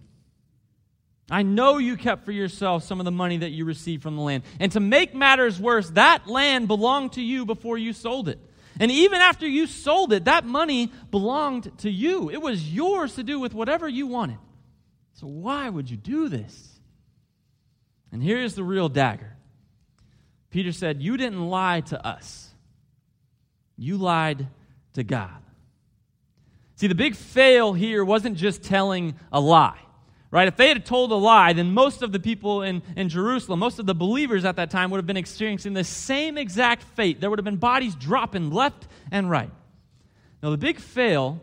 I 1.31 1.43
know 1.43 1.79
you 1.79 1.97
kept 1.97 2.25
for 2.25 2.33
yourself 2.33 2.85
some 2.85 3.01
of 3.01 3.05
the 3.05 3.11
money 3.11 3.39
that 3.39 3.51
you 3.51 3.65
received 3.65 4.03
from 4.03 4.17
the 4.17 4.23
land. 4.23 4.43
And 4.61 4.73
to 4.73 4.81
make 4.81 5.15
matters 5.15 5.59
worse, 5.61 5.89
that 5.91 6.27
land 6.27 6.69
belonged 6.69 7.13
to 7.13 7.23
you 7.23 7.47
before 7.47 7.79
you 7.79 7.93
sold 7.93 8.29
it. 8.29 8.39
And 8.81 8.91
even 8.91 9.21
after 9.21 9.47
you 9.47 9.67
sold 9.67 10.13
it, 10.13 10.25
that 10.25 10.45
money 10.45 10.91
belonged 11.11 11.79
to 11.79 11.91
you. 11.91 12.31
It 12.31 12.41
was 12.41 12.73
yours 12.73 13.15
to 13.17 13.23
do 13.23 13.39
with 13.39 13.55
whatever 13.55 13.89
you 13.89 14.07
wanted. 14.07 14.39
So 15.15 15.27
why 15.27 15.69
would 15.69 15.91
you 15.91 15.97
do 15.97 16.29
this? 16.29 16.81
And 18.11 18.23
here's 18.23 18.55
the 18.55 18.65
real 18.65 18.89
dagger 18.89 19.37
Peter 20.53 20.71
said, 20.71 21.03
You 21.03 21.17
didn't 21.17 21.49
lie 21.49 21.81
to 21.81 22.07
us, 22.07 22.51
you 23.77 23.97
lied 23.97 24.47
to 24.93 25.03
God. 25.03 25.43
See, 26.77 26.87
the 26.87 26.95
big 26.95 27.17
fail 27.17 27.73
here 27.73 28.05
wasn't 28.05 28.37
just 28.37 28.63
telling 28.63 29.17
a 29.33 29.41
lie. 29.41 29.79
Right? 30.31 30.49
If 30.49 30.57
they 30.57 30.69
had 30.69 30.87
told 30.87 31.13
a 31.13 31.17
lie, 31.17 31.53
then 31.53 31.73
most 31.73 32.03
of 32.03 32.11
the 32.11 32.19
people 32.19 32.63
in, 32.63 32.83
in 32.97 33.11
Jerusalem, 33.11 33.59
most 33.59 33.79
of 33.79 33.85
the 33.85 33.95
believers 33.95 34.47
at 34.47 34.57
that 34.57 34.71
time 34.71 34.91
would 34.91 34.97
have 34.97 35.07
been 35.07 35.19
experiencing 35.19 35.75
the 35.75 35.85
same 35.85 36.39
exact 36.39 36.83
fate. 36.83 37.21
There 37.21 37.29
would 37.29 37.39
have 37.39 37.45
been 37.45 37.57
bodies 37.57 37.95
dropping 37.95 38.51
left 38.51 38.89
and 39.11 39.29
right. 39.29 39.51
Now, 40.43 40.51
the 40.51 40.57
big 40.57 40.79
fail, 40.79 41.39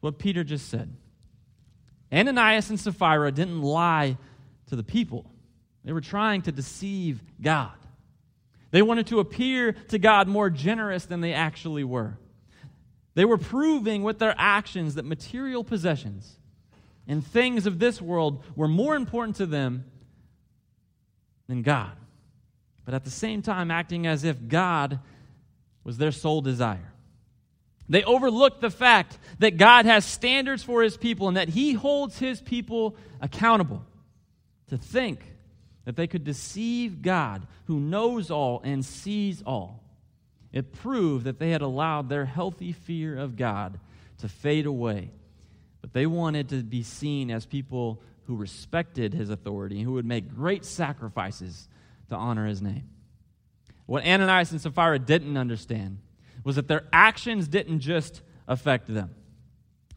what 0.00 0.18
Peter 0.18 0.44
just 0.44 0.68
said. 0.68 0.94
Ananias 2.12 2.70
and 2.70 2.78
Sapphira 2.78 3.32
didn't 3.32 3.62
lie 3.62 4.16
to 4.68 4.76
the 4.76 4.84
people, 4.84 5.28
they 5.84 5.92
were 5.92 6.00
trying 6.00 6.42
to 6.42 6.52
deceive 6.52 7.20
God. 7.40 7.72
They 8.70 8.82
wanted 8.82 9.08
to 9.08 9.20
appear 9.20 9.72
to 9.72 9.98
God 9.98 10.28
more 10.28 10.50
generous 10.50 11.04
than 11.04 11.20
they 11.20 11.32
actually 11.32 11.84
were. 11.84 12.18
They 13.14 13.24
were 13.24 13.38
proving 13.38 14.02
with 14.02 14.18
their 14.18 14.34
actions 14.38 14.94
that 14.94 15.04
material 15.04 15.64
possessions 15.64 16.36
and 17.08 17.26
things 17.26 17.66
of 17.66 17.78
this 17.80 18.00
world 18.00 18.44
were 18.54 18.68
more 18.68 18.94
important 18.94 19.36
to 19.36 19.46
them 19.46 19.84
than 21.48 21.62
God. 21.62 21.92
But 22.84 22.94
at 22.94 23.04
the 23.04 23.10
same 23.10 23.42
time, 23.42 23.70
acting 23.70 24.06
as 24.06 24.22
if 24.22 24.46
God 24.46 25.00
was 25.82 25.98
their 25.98 26.12
sole 26.12 26.40
desire. 26.40 26.92
They 27.88 28.04
overlooked 28.04 28.60
the 28.60 28.70
fact 28.70 29.18
that 29.40 29.56
God 29.56 29.84
has 29.86 30.04
standards 30.04 30.62
for 30.62 30.82
his 30.82 30.96
people 30.96 31.26
and 31.26 31.36
that 31.36 31.48
he 31.48 31.72
holds 31.72 32.18
his 32.18 32.40
people 32.40 32.96
accountable. 33.20 33.84
To 34.68 34.78
think 34.78 35.20
that 35.90 35.96
they 35.96 36.06
could 36.06 36.22
deceive 36.22 37.02
God, 37.02 37.48
who 37.64 37.80
knows 37.80 38.30
all 38.30 38.60
and 38.62 38.84
sees 38.84 39.42
all. 39.42 39.82
It 40.52 40.72
proved 40.72 41.24
that 41.24 41.40
they 41.40 41.50
had 41.50 41.62
allowed 41.62 42.08
their 42.08 42.26
healthy 42.26 42.70
fear 42.70 43.18
of 43.18 43.34
God 43.34 43.80
to 44.18 44.28
fade 44.28 44.66
away. 44.66 45.10
But 45.80 45.92
they 45.92 46.06
wanted 46.06 46.50
to 46.50 46.62
be 46.62 46.84
seen 46.84 47.28
as 47.28 47.44
people 47.44 48.00
who 48.28 48.36
respected 48.36 49.14
his 49.14 49.30
authority 49.30 49.82
who 49.82 49.94
would 49.94 50.06
make 50.06 50.32
great 50.32 50.64
sacrifices 50.64 51.68
to 52.08 52.14
honor 52.14 52.46
his 52.46 52.62
name. 52.62 52.88
What 53.86 54.06
Ananias 54.06 54.52
and 54.52 54.60
Sapphira 54.60 55.00
didn't 55.00 55.36
understand 55.36 55.98
was 56.44 56.54
that 56.54 56.68
their 56.68 56.84
actions 56.92 57.48
didn't 57.48 57.80
just 57.80 58.22
affect 58.46 58.86
them. 58.86 59.12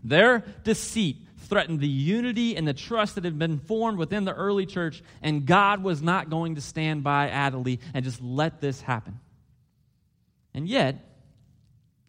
Their 0.03 0.39
deceit 0.63 1.17
threatened 1.43 1.79
the 1.79 1.87
unity 1.87 2.55
and 2.55 2.67
the 2.67 2.73
trust 2.73 3.15
that 3.15 3.23
had 3.23 3.37
been 3.37 3.59
formed 3.59 3.97
within 3.97 4.25
the 4.25 4.33
early 4.33 4.65
church, 4.65 5.03
and 5.21 5.45
God 5.45 5.83
was 5.83 6.01
not 6.01 6.29
going 6.29 6.55
to 6.55 6.61
stand 6.61 7.03
by 7.03 7.31
idly 7.31 7.79
and 7.93 8.03
just 8.03 8.21
let 8.21 8.61
this 8.61 8.81
happen. 8.81 9.19
And 10.53 10.67
yet, 10.67 11.09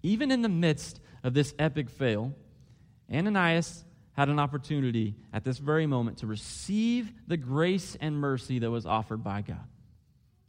even 0.03 0.31
in 0.31 0.43
the 0.43 0.49
midst 0.49 1.00
of 1.23 1.35
this 1.35 1.55
epic 1.59 1.88
fail, 1.91 2.35
Ananias 3.12 3.85
had 4.12 4.29
an 4.29 4.38
opportunity 4.38 5.17
at 5.33 5.45
this 5.45 5.59
very 5.59 5.87
moment 5.87 6.19
to 6.19 6.26
receive 6.26 7.12
the 7.26 7.37
grace 7.37 7.97
and 8.00 8.17
mercy 8.17 8.59
that 8.61 8.71
was 8.71 8.87
offered 8.87 9.25
by 9.25 9.43
God. 9.43 9.67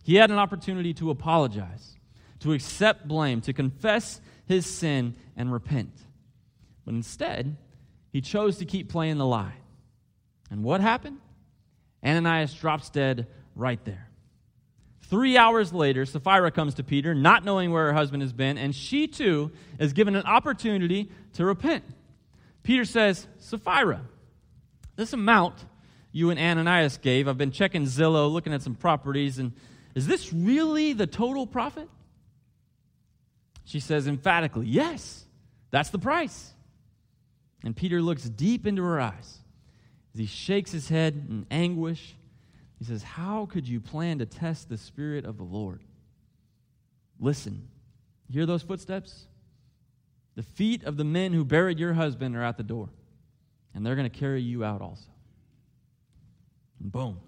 He 0.03 0.15
had 0.15 0.29
an 0.29 0.37
opportunity 0.37 0.93
to 0.95 1.09
apologize, 1.09 1.95
to 2.41 2.53
accept 2.53 3.07
blame, 3.07 3.41
to 3.41 3.53
confess 3.53 4.21
his 4.45 4.67
sin 4.67 5.15
and 5.35 5.51
repent. 5.51 5.93
But 6.85 6.93
instead, 6.93 7.57
he 8.15 8.21
chose 8.21 8.59
to 8.59 8.65
keep 8.65 8.87
playing 8.87 9.17
the 9.17 9.25
lie. 9.25 9.55
And 10.49 10.63
what 10.63 10.79
happened? 10.79 11.17
Ananias 12.01 12.53
drops 12.53 12.89
dead 12.89 13.27
right 13.55 13.83
there. 13.83 14.07
Three 15.09 15.35
hours 15.35 15.73
later, 15.73 16.05
Sapphira 16.05 16.49
comes 16.49 16.75
to 16.75 16.83
Peter, 16.85 17.13
not 17.13 17.43
knowing 17.43 17.73
where 17.73 17.87
her 17.87 17.93
husband 17.93 18.21
has 18.23 18.31
been, 18.31 18.57
and 18.57 18.73
she 18.73 19.07
too 19.07 19.51
is 19.79 19.91
given 19.91 20.15
an 20.15 20.23
opportunity 20.23 21.11
to 21.33 21.43
repent. 21.43 21.83
Peter 22.63 22.85
says, 22.85 23.27
Sapphira, 23.39 23.99
this 24.95 25.11
amount 25.11 25.65
you 26.13 26.29
and 26.29 26.39
Ananias 26.39 26.95
gave, 26.99 27.27
I've 27.27 27.37
been 27.37 27.51
checking 27.51 27.83
Zillow, 27.83 28.31
looking 28.31 28.53
at 28.53 28.61
some 28.61 28.75
properties, 28.75 29.39
and 29.39 29.51
is 29.93 30.07
this 30.07 30.31
really 30.31 30.93
the 30.93 31.05
total 31.05 31.45
profit? 31.45 31.89
She 33.65 33.81
says 33.81 34.07
emphatically, 34.07 34.67
Yes, 34.67 35.25
that's 35.69 35.89
the 35.89 35.99
price. 35.99 36.53
And 37.65 37.75
Peter 37.75 37.99
looks 38.01 38.23
deep 38.23 38.67
into 38.67 38.83
her 38.83 39.01
eyes 39.01 39.39
as 40.13 40.19
he 40.19 40.27
shakes 40.27 40.71
his 40.71 40.87
head 40.87 41.15
in 41.27 41.47
anguish. 41.49 42.15
He 42.77 42.85
says, 42.85 43.01
How 43.01 43.47
could 43.47 43.67
you 43.67 43.81
plan 43.81 44.19
to 44.19 44.25
test 44.27 44.69
the 44.69 44.77
Spirit 44.77 45.25
of 45.25 45.37
the 45.37 45.43
Lord? 45.43 45.81
Listen, 47.19 47.67
hear 48.29 48.45
those 48.45 48.61
footsteps? 48.61 49.25
The 50.35 50.43
feet 50.43 50.83
of 50.83 50.95
the 50.95 51.03
men 51.03 51.33
who 51.33 51.43
buried 51.43 51.79
your 51.79 51.93
husband 51.93 52.35
are 52.35 52.43
at 52.43 52.57
the 52.57 52.63
door, 52.63 52.89
and 53.73 53.83
they're 53.83 53.95
going 53.95 54.09
to 54.09 54.15
carry 54.15 54.41
you 54.41 54.63
out 54.63 54.81
also. 54.81 55.09
And 56.79 56.91
boom, 56.91 57.19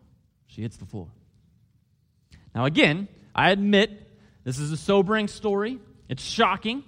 she 0.46 0.62
hits 0.62 0.78
the 0.78 0.86
floor. 0.86 1.08
Now, 2.54 2.66
again, 2.66 3.08
I 3.34 3.50
admit 3.50 4.08
this 4.44 4.60
is 4.60 4.72
a 4.72 4.78
sobering 4.78 5.30
story. 5.30 5.80
It's 6.10 6.24
shocking. 6.24 6.84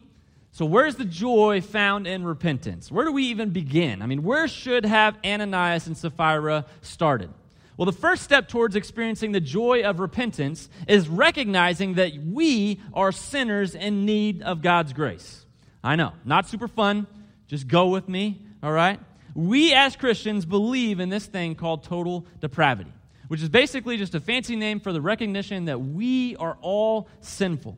So, 0.60 0.66
where's 0.66 0.98
the 0.98 1.06
joy 1.06 1.62
found 1.62 2.06
in 2.06 2.26
repentance? 2.26 2.92
Where 2.92 3.06
do 3.06 3.14
we 3.14 3.28
even 3.28 3.52
begin? 3.52 4.02
I 4.02 4.08
mean, 4.08 4.24
where 4.24 4.46
should 4.46 4.86
have 4.86 5.18
Ananias 5.26 5.88
and 5.88 5.96
Sapphira 5.96 6.66
started? 6.82 7.30
Well, 7.78 7.86
the 7.86 7.94
first 7.94 8.24
step 8.24 8.50
towards 8.50 8.76
experiencing 8.76 9.32
the 9.32 9.40
joy 9.40 9.84
of 9.84 10.02
repentance 10.02 10.68
is 10.86 11.08
recognizing 11.08 11.94
that 11.94 12.12
we 12.26 12.82
are 12.94 13.14
sinners 13.14 13.74
in 13.74 14.06
need 14.06 14.42
of 14.42 14.62
God's 14.62 14.92
grace. 14.92 15.46
I 15.82 15.96
know, 15.96 16.12
not 16.26 16.46
super 16.46 16.68
fun. 16.68 17.08
Just 17.48 17.70
go 17.70 17.88
with 17.88 18.10
me, 18.10 18.42
all 18.62 18.74
right? 18.74 19.00
We 19.34 19.74
as 19.74 19.96
Christians 19.96 20.44
believe 20.44 21.00
in 21.00 21.08
this 21.08 21.26
thing 21.26 21.56
called 21.56 21.86
total 21.86 22.26
depravity, 22.42 22.92
which 23.30 23.42
is 23.42 23.48
basically 23.48 23.96
just 23.96 24.14
a 24.14 24.20
fancy 24.20 24.58
name 24.58 24.82
for 24.82 24.92
the 24.92 25.00
recognition 25.00 25.64
that 25.66 25.80
we 25.80 26.36
are 26.36 26.58
all 26.60 27.08
sinful. 27.22 27.78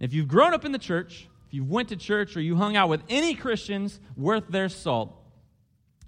If 0.00 0.12
you've 0.12 0.26
grown 0.26 0.54
up 0.54 0.64
in 0.64 0.72
the 0.72 0.80
church, 0.80 1.28
if 1.46 1.54
you 1.54 1.64
went 1.64 1.90
to 1.90 1.96
church 1.96 2.36
or 2.36 2.40
you 2.40 2.56
hung 2.56 2.76
out 2.76 2.88
with 2.88 3.02
any 3.08 3.34
Christians 3.34 4.00
worth 4.16 4.48
their 4.48 4.68
salt, 4.68 5.14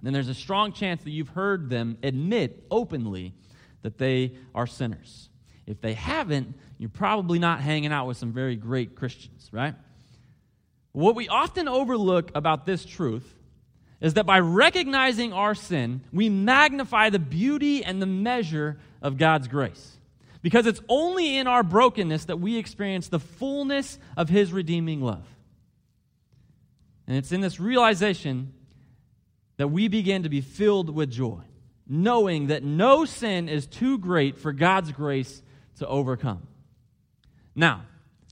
then 0.02 0.12
there's 0.12 0.28
a 0.28 0.34
strong 0.34 0.72
chance 0.72 1.02
that 1.04 1.10
you've 1.10 1.28
heard 1.28 1.70
them 1.70 1.98
admit 2.02 2.64
openly 2.70 3.34
that 3.82 3.98
they 3.98 4.32
are 4.54 4.66
sinners. 4.66 5.28
If 5.66 5.80
they 5.80 5.94
haven't, 5.94 6.54
you're 6.78 6.88
probably 6.88 7.38
not 7.38 7.60
hanging 7.60 7.92
out 7.92 8.06
with 8.06 8.16
some 8.16 8.32
very 8.32 8.56
great 8.56 8.96
Christians, 8.96 9.50
right? 9.52 9.74
What 10.92 11.14
we 11.14 11.28
often 11.28 11.68
overlook 11.68 12.30
about 12.34 12.66
this 12.66 12.84
truth 12.84 13.34
is 14.00 14.14
that 14.14 14.26
by 14.26 14.40
recognizing 14.40 15.32
our 15.32 15.54
sin, 15.54 16.02
we 16.12 16.28
magnify 16.28 17.10
the 17.10 17.18
beauty 17.18 17.84
and 17.84 18.00
the 18.00 18.06
measure 18.06 18.78
of 19.02 19.18
God's 19.18 19.46
grace. 19.48 19.97
Because 20.40 20.66
it's 20.66 20.80
only 20.88 21.36
in 21.36 21.46
our 21.46 21.62
brokenness 21.62 22.26
that 22.26 22.38
we 22.38 22.56
experience 22.56 23.08
the 23.08 23.18
fullness 23.18 23.98
of 24.16 24.28
His 24.28 24.52
redeeming 24.52 25.00
love. 25.02 25.26
And 27.06 27.16
it's 27.16 27.32
in 27.32 27.40
this 27.40 27.58
realization 27.58 28.52
that 29.56 29.68
we 29.68 29.88
begin 29.88 30.22
to 30.22 30.28
be 30.28 30.40
filled 30.40 30.90
with 30.90 31.10
joy, 31.10 31.42
knowing 31.88 32.48
that 32.48 32.62
no 32.62 33.04
sin 33.04 33.48
is 33.48 33.66
too 33.66 33.98
great 33.98 34.38
for 34.38 34.52
God's 34.52 34.92
grace 34.92 35.42
to 35.78 35.86
overcome. 35.86 36.46
Now, 37.54 37.82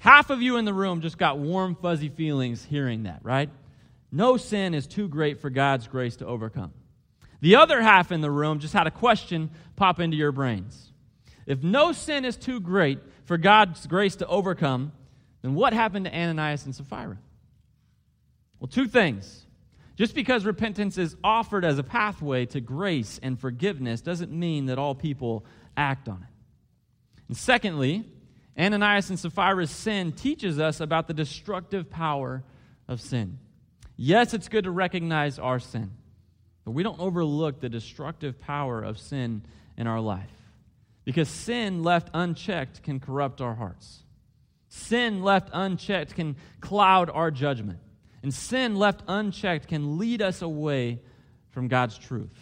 half 0.00 0.30
of 0.30 0.42
you 0.42 0.56
in 0.56 0.64
the 0.64 0.74
room 0.74 1.00
just 1.00 1.18
got 1.18 1.38
warm, 1.38 1.74
fuzzy 1.74 2.08
feelings 2.08 2.64
hearing 2.64 3.04
that, 3.04 3.20
right? 3.22 3.50
No 4.12 4.36
sin 4.36 4.72
is 4.74 4.86
too 4.86 5.08
great 5.08 5.40
for 5.40 5.50
God's 5.50 5.88
grace 5.88 6.16
to 6.16 6.26
overcome. 6.26 6.72
The 7.40 7.56
other 7.56 7.82
half 7.82 8.12
in 8.12 8.20
the 8.20 8.30
room 8.30 8.60
just 8.60 8.72
had 8.72 8.86
a 8.86 8.90
question 8.90 9.50
pop 9.74 10.00
into 10.00 10.16
your 10.16 10.32
brains. 10.32 10.92
If 11.46 11.62
no 11.62 11.92
sin 11.92 12.24
is 12.24 12.36
too 12.36 12.60
great 12.60 12.98
for 13.24 13.38
God's 13.38 13.86
grace 13.86 14.16
to 14.16 14.26
overcome, 14.26 14.92
then 15.42 15.54
what 15.54 15.72
happened 15.72 16.06
to 16.06 16.14
Ananias 16.14 16.64
and 16.64 16.74
Sapphira? 16.74 17.18
Well, 18.58 18.68
two 18.68 18.88
things. 18.88 19.44
Just 19.96 20.14
because 20.14 20.44
repentance 20.44 20.98
is 20.98 21.16
offered 21.24 21.64
as 21.64 21.78
a 21.78 21.82
pathway 21.82 22.46
to 22.46 22.60
grace 22.60 23.18
and 23.22 23.38
forgiveness 23.38 24.02
doesn't 24.02 24.30
mean 24.30 24.66
that 24.66 24.78
all 24.78 24.94
people 24.94 25.44
act 25.76 26.08
on 26.08 26.16
it. 26.22 26.28
And 27.28 27.36
secondly, 27.36 28.04
Ananias 28.58 29.10
and 29.10 29.18
Sapphira's 29.18 29.70
sin 29.70 30.12
teaches 30.12 30.58
us 30.58 30.80
about 30.80 31.06
the 31.06 31.14
destructive 31.14 31.90
power 31.90 32.42
of 32.88 33.00
sin. 33.00 33.38
Yes, 33.96 34.34
it's 34.34 34.48
good 34.48 34.64
to 34.64 34.70
recognize 34.70 35.38
our 35.38 35.58
sin, 35.58 35.90
but 36.64 36.72
we 36.72 36.82
don't 36.82 37.00
overlook 37.00 37.60
the 37.60 37.68
destructive 37.68 38.38
power 38.38 38.82
of 38.82 38.98
sin 38.98 39.42
in 39.76 39.86
our 39.86 40.00
life. 40.00 40.30
Because 41.06 41.28
sin 41.28 41.84
left 41.84 42.10
unchecked 42.12 42.82
can 42.82 43.00
corrupt 43.00 43.40
our 43.40 43.54
hearts. 43.54 44.02
Sin 44.68 45.22
left 45.22 45.48
unchecked 45.52 46.16
can 46.16 46.36
cloud 46.60 47.08
our 47.08 47.30
judgment. 47.30 47.78
And 48.22 48.34
sin 48.34 48.74
left 48.74 49.02
unchecked 49.06 49.68
can 49.68 49.98
lead 49.98 50.20
us 50.20 50.42
away 50.42 51.00
from 51.52 51.68
God's 51.68 51.96
truth. 51.96 52.36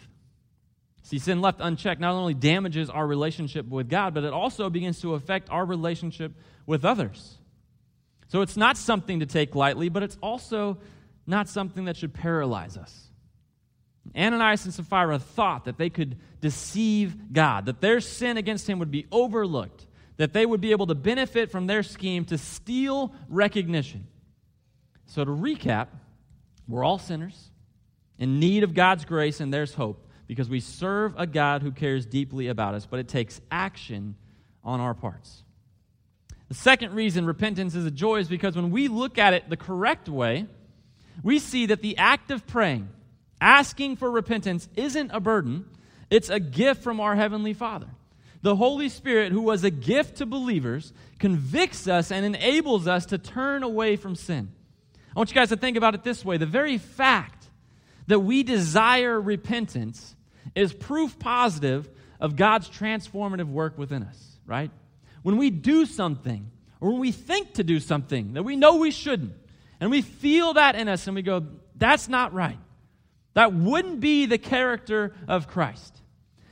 See, 1.03 1.19
sin 1.19 1.41
left 1.41 1.59
unchecked 1.61 2.01
not 2.01 2.15
only 2.15 2.33
damages 2.33 2.89
our 2.89 3.05
relationship 3.05 3.67
with 3.67 3.87
God, 3.87 4.15
but 4.15 4.23
it 4.23 4.33
also 4.33 4.71
begins 4.71 4.99
to 5.01 5.13
affect 5.13 5.51
our 5.51 5.63
relationship 5.63 6.33
with 6.65 6.83
others. 6.83 7.37
So 8.29 8.41
it's 8.41 8.57
not 8.57 8.77
something 8.77 9.19
to 9.19 9.27
take 9.27 9.53
lightly, 9.53 9.89
but 9.89 10.01
it's 10.01 10.17
also 10.23 10.79
not 11.27 11.47
something 11.47 11.85
that 11.85 11.97
should 11.97 12.15
paralyze 12.15 12.77
us. 12.77 13.11
Ananias 14.15 14.65
and 14.65 14.73
Sapphira 14.73 15.19
thought 15.19 15.65
that 15.65 15.77
they 15.77 15.89
could 15.89 16.17
deceive 16.41 17.33
God, 17.33 17.65
that 17.65 17.81
their 17.81 17.99
sin 17.99 18.37
against 18.37 18.69
him 18.69 18.79
would 18.79 18.91
be 18.91 19.07
overlooked, 19.11 19.85
that 20.17 20.33
they 20.33 20.45
would 20.45 20.61
be 20.61 20.71
able 20.71 20.87
to 20.87 20.95
benefit 20.95 21.51
from 21.51 21.67
their 21.67 21.83
scheme 21.83 22.25
to 22.25 22.37
steal 22.37 23.13
recognition. 23.27 24.07
So, 25.07 25.25
to 25.25 25.31
recap, 25.31 25.87
we're 26.67 26.83
all 26.83 26.97
sinners 26.97 27.51
in 28.17 28.39
need 28.39 28.63
of 28.63 28.73
God's 28.73 29.05
grace, 29.05 29.39
and 29.39 29.53
there's 29.53 29.73
hope 29.73 30.07
because 30.27 30.49
we 30.49 30.59
serve 30.59 31.13
a 31.17 31.27
God 31.27 31.61
who 31.61 31.71
cares 31.71 32.05
deeply 32.05 32.47
about 32.47 32.73
us, 32.73 32.85
but 32.85 32.99
it 32.99 33.07
takes 33.07 33.41
action 33.51 34.15
on 34.63 34.79
our 34.79 34.93
parts. 34.93 35.43
The 36.47 36.55
second 36.55 36.93
reason 36.93 37.25
repentance 37.25 37.75
is 37.75 37.85
a 37.85 37.91
joy 37.91 38.17
is 38.17 38.27
because 38.27 38.55
when 38.55 38.71
we 38.71 38.87
look 38.87 39.17
at 39.17 39.33
it 39.33 39.49
the 39.49 39.57
correct 39.57 40.09
way, 40.09 40.47
we 41.23 41.39
see 41.39 41.67
that 41.67 41.81
the 41.81 41.97
act 41.97 42.31
of 42.31 42.45
praying, 42.45 42.89
asking 43.45 43.95
for 43.95 44.09
repentance, 44.09 44.67
isn't 44.75 45.11
a 45.11 45.19
burden, 45.19 45.65
it's 46.09 46.29
a 46.29 46.39
gift 46.39 46.81
from 46.81 46.99
our 46.99 47.15
Heavenly 47.15 47.53
Father. 47.53 47.87
The 48.41 48.55
Holy 48.55 48.89
Spirit, 48.89 49.31
who 49.31 49.41
was 49.41 49.63
a 49.63 49.69
gift 49.69 50.17
to 50.17 50.25
believers, 50.25 50.91
convicts 51.19 51.87
us 51.87 52.11
and 52.11 52.25
enables 52.25 52.87
us 52.87 53.05
to 53.07 53.19
turn 53.19 53.61
away 53.61 53.97
from 53.97 54.15
sin. 54.15 54.51
I 55.15 55.19
want 55.19 55.29
you 55.29 55.35
guys 55.35 55.49
to 55.49 55.57
think 55.57 55.77
about 55.77 55.93
it 55.93 56.03
this 56.03 56.25
way 56.25 56.37
the 56.37 56.47
very 56.47 56.79
fact 56.79 57.47
that 58.07 58.19
we 58.19 58.41
desire 58.41 59.21
repentance 59.21 60.15
is 60.55 60.73
proof 60.73 61.17
positive 61.19 61.87
of 62.19 62.35
God's 62.35 62.67
transformative 62.67 63.47
work 63.47 63.77
within 63.77 64.03
us, 64.03 64.37
right? 64.47 64.71
When 65.21 65.37
we 65.37 65.51
do 65.51 65.85
something, 65.85 66.49
or 66.81 66.91
when 66.91 66.99
we 66.99 67.11
think 67.11 67.53
to 67.55 67.63
do 67.63 67.79
something 67.79 68.33
that 68.33 68.43
we 68.43 68.55
know 68.55 68.77
we 68.77 68.91
shouldn't, 68.91 69.33
and 69.79 69.91
we 69.91 70.01
feel 70.01 70.53
that 70.53 70.75
in 70.75 70.87
us 70.87 71.05
and 71.05 71.15
we 71.15 71.21
go, 71.21 71.45
that's 71.75 72.07
not 72.07 72.33
right. 72.33 72.57
That 73.35 73.53
wouldn't 73.53 73.99
be 73.99 74.25
the 74.25 74.37
character 74.37 75.13
of 75.27 75.47
Christ. 75.47 76.01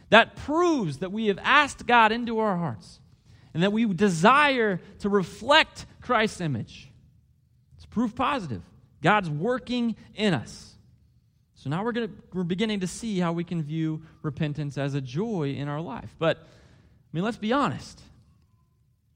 That 0.09 0.35
proves 0.35 0.99
that 0.99 1.11
we 1.11 1.27
have 1.27 1.39
asked 1.41 1.87
God 1.87 2.11
into 2.11 2.39
our 2.39 2.55
hearts 2.55 2.99
and 3.53 3.63
that 3.63 3.73
we 3.73 3.85
desire 3.85 4.79
to 4.99 5.09
reflect 5.09 5.85
Christ's 6.01 6.41
image. 6.41 6.91
It's 7.77 7.85
proof 7.85 8.13
positive. 8.13 8.61
God's 9.01 9.29
working 9.29 9.95
in 10.13 10.33
us. 10.33 10.75
So 11.55 11.69
now 11.69 11.83
we're, 11.83 11.93
gonna, 11.93 12.09
we're 12.33 12.43
beginning 12.43 12.81
to 12.81 12.87
see 12.87 13.19
how 13.19 13.31
we 13.31 13.43
can 13.43 13.63
view 13.63 14.01
repentance 14.21 14.77
as 14.77 14.95
a 14.95 15.01
joy 15.01 15.51
in 15.51 15.69
our 15.69 15.79
life. 15.79 16.13
But, 16.19 16.37
I 16.37 16.41
mean, 17.13 17.23
let's 17.23 17.37
be 17.37 17.53
honest. 17.53 18.01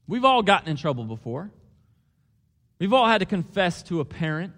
We've 0.06 0.24
all 0.24 0.42
gotten 0.42 0.70
in 0.70 0.76
trouble 0.76 1.04
before. 1.04 1.50
We've 2.78 2.92
all 2.92 3.06
had 3.06 3.18
to 3.18 3.26
confess 3.26 3.82
to 3.84 4.00
a 4.00 4.04
parent. 4.04 4.54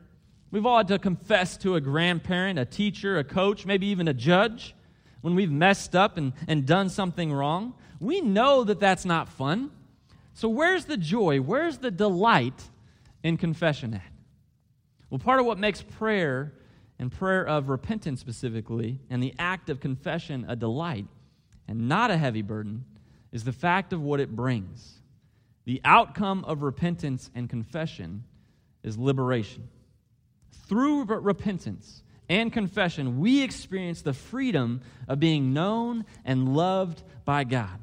We've 0.51 0.67
all 0.67 0.79
had 0.79 0.89
to 0.89 0.99
confess 0.99 1.57
to 1.59 1.77
a 1.77 1.81
grandparent, 1.81 2.59
a 2.59 2.65
teacher, 2.65 3.19
a 3.19 3.25
coach, 3.25 3.65
maybe 3.65 3.87
even 3.87 4.09
a 4.09 4.15
judge 4.15 4.75
when 5.21 5.35
we've 5.35 5.51
messed 5.51 5.95
up 5.95 6.17
and, 6.17 6.33
and 6.49 6.67
done 6.67 6.89
something 6.89 7.33
wrong. 7.33 7.75
We 8.01 8.21
know 8.21 8.65
that 8.65 8.81
that's 8.81 9.05
not 9.05 9.29
fun. 9.29 9.71
So, 10.35 10.49
where's 10.49 10.87
the 10.87 10.97
joy? 10.97 11.41
Where's 11.41 11.79
the 11.79 11.91
delight 11.91 12.69
in 13.23 13.37
confession 13.37 13.95
at? 13.95 14.03
Well, 15.11 15.19
part 15.19 15.41
of 15.41 15.47
what 15.47 15.59
makes 15.59 15.83
prayer 15.83 16.55
and 16.99 17.13
prayer 17.13 17.47
of 17.47 17.69
repentance 17.69 18.21
specifically 18.21 18.99
and 19.11 19.23
the 19.23 19.35
act 19.39 19.71
of 19.71 19.81
confession 19.81 20.47
a 20.49 20.57
delight 20.57 21.07
and 21.69 21.89
not 21.89 22.11
a 22.11 22.17
heavy 22.17 22.43
burden 22.43 22.85
is 23.33 23.45
the 23.45 23.53
fact 23.53 23.93
of 23.93 24.03
what 24.03 24.21
it 24.21 24.35
brings. 24.35 24.97
the 25.67 25.81
outcome 25.85 26.45
of 26.47 26.63
repentance 26.63 27.31
and 27.35 27.49
confession 27.49 28.25
is 28.83 28.99
liberation. 28.99 29.69
Through 30.71 31.07
repentance 31.07 32.05
and 32.29 32.53
confession, 32.53 33.19
we 33.19 33.43
experience 33.43 34.03
the 34.03 34.13
freedom 34.13 34.83
of 35.09 35.19
being 35.19 35.53
known 35.53 36.05
and 36.25 36.55
loved 36.55 37.03
by 37.25 37.43
God. 37.43 37.81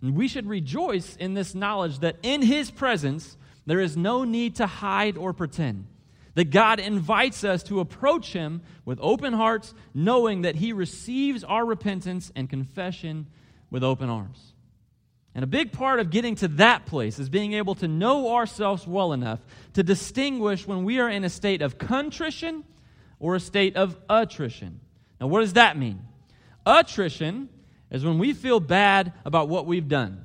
And 0.00 0.14
we 0.14 0.28
should 0.28 0.46
rejoice 0.46 1.16
in 1.16 1.34
this 1.34 1.52
knowledge 1.52 1.98
that 1.98 2.18
in 2.22 2.42
His 2.42 2.70
presence, 2.70 3.36
there 3.66 3.80
is 3.80 3.96
no 3.96 4.22
need 4.22 4.54
to 4.56 4.68
hide 4.68 5.16
or 5.16 5.32
pretend. 5.32 5.88
That 6.34 6.50
God 6.50 6.78
invites 6.78 7.42
us 7.42 7.64
to 7.64 7.80
approach 7.80 8.32
Him 8.32 8.62
with 8.84 9.00
open 9.02 9.32
hearts, 9.32 9.74
knowing 9.92 10.42
that 10.42 10.54
He 10.54 10.72
receives 10.72 11.42
our 11.42 11.66
repentance 11.66 12.30
and 12.36 12.48
confession 12.48 13.26
with 13.68 13.82
open 13.82 14.08
arms. 14.08 14.51
And 15.34 15.42
a 15.42 15.46
big 15.46 15.72
part 15.72 15.98
of 15.98 16.10
getting 16.10 16.34
to 16.36 16.48
that 16.48 16.84
place 16.84 17.18
is 17.18 17.28
being 17.28 17.54
able 17.54 17.74
to 17.76 17.88
know 17.88 18.34
ourselves 18.34 18.86
well 18.86 19.12
enough 19.12 19.40
to 19.74 19.82
distinguish 19.82 20.66
when 20.66 20.84
we 20.84 21.00
are 21.00 21.08
in 21.08 21.24
a 21.24 21.30
state 21.30 21.62
of 21.62 21.78
contrition 21.78 22.64
or 23.18 23.34
a 23.34 23.40
state 23.40 23.76
of 23.76 23.96
attrition. 24.10 24.80
Now, 25.20 25.28
what 25.28 25.40
does 25.40 25.54
that 25.54 25.78
mean? 25.78 26.02
Attrition 26.66 27.48
is 27.90 28.04
when 28.04 28.18
we 28.18 28.34
feel 28.34 28.60
bad 28.60 29.12
about 29.24 29.48
what 29.48 29.66
we've 29.66 29.88
done, 29.88 30.22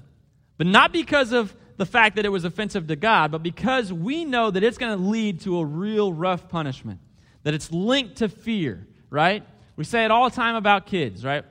but 0.57 0.67
not 0.67 0.91
because 0.91 1.31
of 1.31 1.55
the 1.77 1.85
fact 1.85 2.15
that 2.15 2.25
it 2.25 2.29
was 2.29 2.43
offensive 2.43 2.87
to 2.87 2.95
God, 2.95 3.31
but 3.31 3.43
because 3.43 3.93
we 3.93 4.25
know 4.25 4.51
that 4.51 4.63
it's 4.63 4.77
going 4.77 4.97
to 4.97 5.03
lead 5.03 5.41
to 5.41 5.59
a 5.59 5.65
real 5.65 6.11
rough 6.11 6.49
punishment, 6.49 6.99
that 7.43 7.53
it's 7.53 7.71
linked 7.71 8.17
to 8.17 8.29
fear, 8.29 8.85
right? 9.09 9.43
We 9.75 9.83
say 9.83 10.03
it 10.03 10.11
all 10.11 10.29
the 10.29 10.35
time 10.35 10.55
about 10.55 10.87
kids, 10.87 11.23
right? 11.23 11.45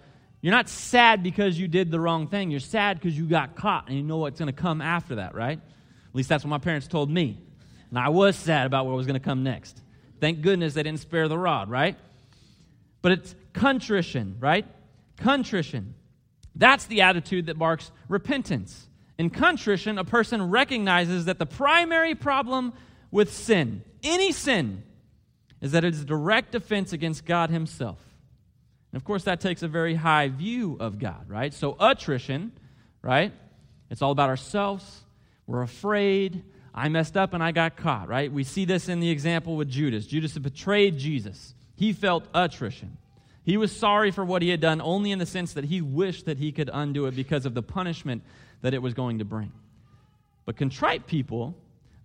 You're 0.46 0.54
not 0.54 0.68
sad 0.68 1.24
because 1.24 1.58
you 1.58 1.66
did 1.66 1.90
the 1.90 1.98
wrong 1.98 2.28
thing. 2.28 2.52
You're 2.52 2.60
sad 2.60 3.00
because 3.00 3.18
you 3.18 3.26
got 3.26 3.56
caught 3.56 3.88
and 3.88 3.96
you 3.96 4.04
know 4.04 4.18
what's 4.18 4.38
going 4.38 4.46
to 4.46 4.52
come 4.52 4.80
after 4.80 5.16
that, 5.16 5.34
right? 5.34 5.58
At 5.58 6.14
least 6.14 6.28
that's 6.28 6.44
what 6.44 6.50
my 6.50 6.58
parents 6.58 6.86
told 6.86 7.10
me. 7.10 7.40
And 7.90 7.98
I 7.98 8.10
was 8.10 8.36
sad 8.36 8.64
about 8.64 8.86
what 8.86 8.94
was 8.94 9.08
going 9.08 9.18
to 9.18 9.24
come 9.24 9.42
next. 9.42 9.82
Thank 10.20 10.42
goodness 10.42 10.74
they 10.74 10.84
didn't 10.84 11.00
spare 11.00 11.26
the 11.26 11.36
rod, 11.36 11.68
right? 11.68 11.98
But 13.02 13.10
it's 13.10 13.34
contrition, 13.54 14.36
right? 14.38 14.64
Contrition. 15.16 15.96
That's 16.54 16.86
the 16.86 17.00
attitude 17.00 17.46
that 17.46 17.56
marks 17.56 17.90
repentance. 18.08 18.86
In 19.18 19.30
contrition, 19.30 19.98
a 19.98 20.04
person 20.04 20.48
recognizes 20.48 21.24
that 21.24 21.40
the 21.40 21.46
primary 21.46 22.14
problem 22.14 22.72
with 23.10 23.32
sin, 23.32 23.82
any 24.04 24.30
sin, 24.30 24.84
is 25.60 25.72
that 25.72 25.82
it 25.82 25.92
is 25.92 26.02
a 26.02 26.04
direct 26.04 26.54
offense 26.54 26.92
against 26.92 27.26
God 27.26 27.50
Himself. 27.50 27.98
And 28.96 29.02
of 29.02 29.04
course, 29.04 29.24
that 29.24 29.42
takes 29.42 29.62
a 29.62 29.68
very 29.68 29.94
high 29.94 30.28
view 30.28 30.78
of 30.80 30.98
God, 30.98 31.28
right? 31.28 31.52
So, 31.52 31.76
attrition, 31.78 32.50
right? 33.02 33.30
It's 33.90 34.00
all 34.00 34.10
about 34.10 34.30
ourselves. 34.30 35.04
We're 35.46 35.60
afraid. 35.60 36.42
I 36.74 36.88
messed 36.88 37.14
up 37.14 37.34
and 37.34 37.42
I 37.42 37.52
got 37.52 37.76
caught, 37.76 38.08
right? 38.08 38.32
We 38.32 38.42
see 38.42 38.64
this 38.64 38.88
in 38.88 39.00
the 39.00 39.10
example 39.10 39.54
with 39.54 39.68
Judas. 39.68 40.06
Judas 40.06 40.32
had 40.32 40.42
betrayed 40.42 40.96
Jesus. 40.96 41.54
He 41.74 41.92
felt 41.92 42.24
attrition. 42.32 42.96
He 43.44 43.58
was 43.58 43.70
sorry 43.70 44.12
for 44.12 44.24
what 44.24 44.40
he 44.40 44.48
had 44.48 44.62
done 44.62 44.80
only 44.80 45.10
in 45.10 45.18
the 45.18 45.26
sense 45.26 45.52
that 45.52 45.64
he 45.64 45.82
wished 45.82 46.24
that 46.24 46.38
he 46.38 46.50
could 46.50 46.70
undo 46.72 47.04
it 47.04 47.14
because 47.14 47.44
of 47.44 47.52
the 47.52 47.62
punishment 47.62 48.22
that 48.62 48.72
it 48.72 48.80
was 48.80 48.94
going 48.94 49.18
to 49.18 49.26
bring. 49.26 49.52
But 50.46 50.56
contrite 50.56 51.06
people 51.06 51.54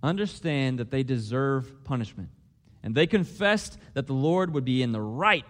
understand 0.03 0.79
that 0.79 0.91
they 0.91 1.03
deserve 1.03 1.85
punishment. 1.85 2.27
And 2.83 2.93
they 2.93 3.07
confessed 3.07 3.77
that 3.93 4.07
the 4.07 4.13
Lord 4.13 4.53
would 4.53 4.65
be 4.65 4.83
in 4.83 4.91
the 4.91 4.99
right 4.99 5.45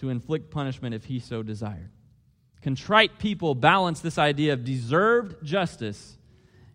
to 0.00 0.10
inflict 0.10 0.50
punishment 0.50 0.94
if 0.94 1.04
he 1.04 1.18
so 1.20 1.42
desired. 1.42 1.90
Contrite 2.62 3.18
people 3.18 3.54
balance 3.54 4.00
this 4.00 4.18
idea 4.18 4.52
of 4.52 4.64
deserved 4.64 5.44
justice 5.44 6.16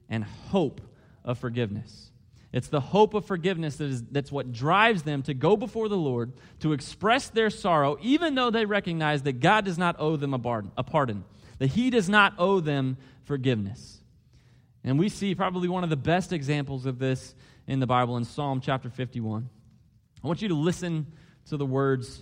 and 0.09 0.23
hope 0.23 0.81
of 1.23 1.37
forgiveness. 1.37 2.11
It's 2.51 2.67
the 2.67 2.79
hope 2.79 3.15
of 3.15 3.25
forgiveness 3.25 3.77
that 3.77 3.89
is, 3.89 4.03
that's 4.03 4.31
what 4.31 4.51
drives 4.51 5.03
them 5.03 5.23
to 5.23 5.33
go 5.33 5.57
before 5.57 5.89
the 5.89 5.97
Lord, 5.97 6.33
to 6.59 6.73
express 6.73 7.29
their 7.29 7.49
sorrow, 7.49 7.97
even 8.01 8.35
though 8.35 8.51
they 8.51 8.65
recognize 8.65 9.23
that 9.23 9.39
God 9.39 9.65
does 9.65 9.77
not 9.77 9.95
owe 9.99 10.15
them 10.15 10.33
a 10.33 10.63
a 10.77 10.83
pardon 10.83 11.25
that 11.59 11.67
He 11.67 11.89
does 11.89 12.09
not 12.09 12.33
owe 12.37 12.59
them 12.59 12.97
forgiveness. 13.23 14.01
And 14.83 14.99
we 14.99 15.09
see 15.09 15.33
probably 15.33 15.69
one 15.69 15.83
of 15.83 15.89
the 15.89 15.95
best 15.95 16.33
examples 16.33 16.85
of 16.85 16.99
this 16.99 17.33
in 17.67 17.79
the 17.79 17.87
Bible 17.87 18.17
in 18.17 18.25
Psalm 18.25 18.59
chapter 18.59 18.89
51. 18.89 19.49
I 20.23 20.27
want 20.27 20.41
you 20.41 20.49
to 20.49 20.55
listen 20.55 21.07
to 21.47 21.57
the 21.57 21.65
words 21.65 22.21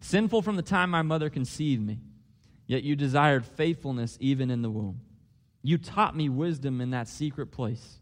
sinful 0.00 0.42
from 0.42 0.56
the 0.56 0.62
time 0.62 0.90
my 0.90 1.02
mother 1.02 1.30
conceived 1.30 1.82
me. 1.82 2.00
Yet 2.66 2.82
you 2.82 2.96
desired 2.96 3.44
faithfulness 3.44 4.16
even 4.20 4.50
in 4.50 4.62
the 4.62 4.70
womb. 4.70 5.00
You 5.62 5.76
taught 5.76 6.16
me 6.16 6.28
wisdom 6.28 6.80
in 6.80 6.90
that 6.90 7.08
secret 7.08 7.48
place. 7.48 7.98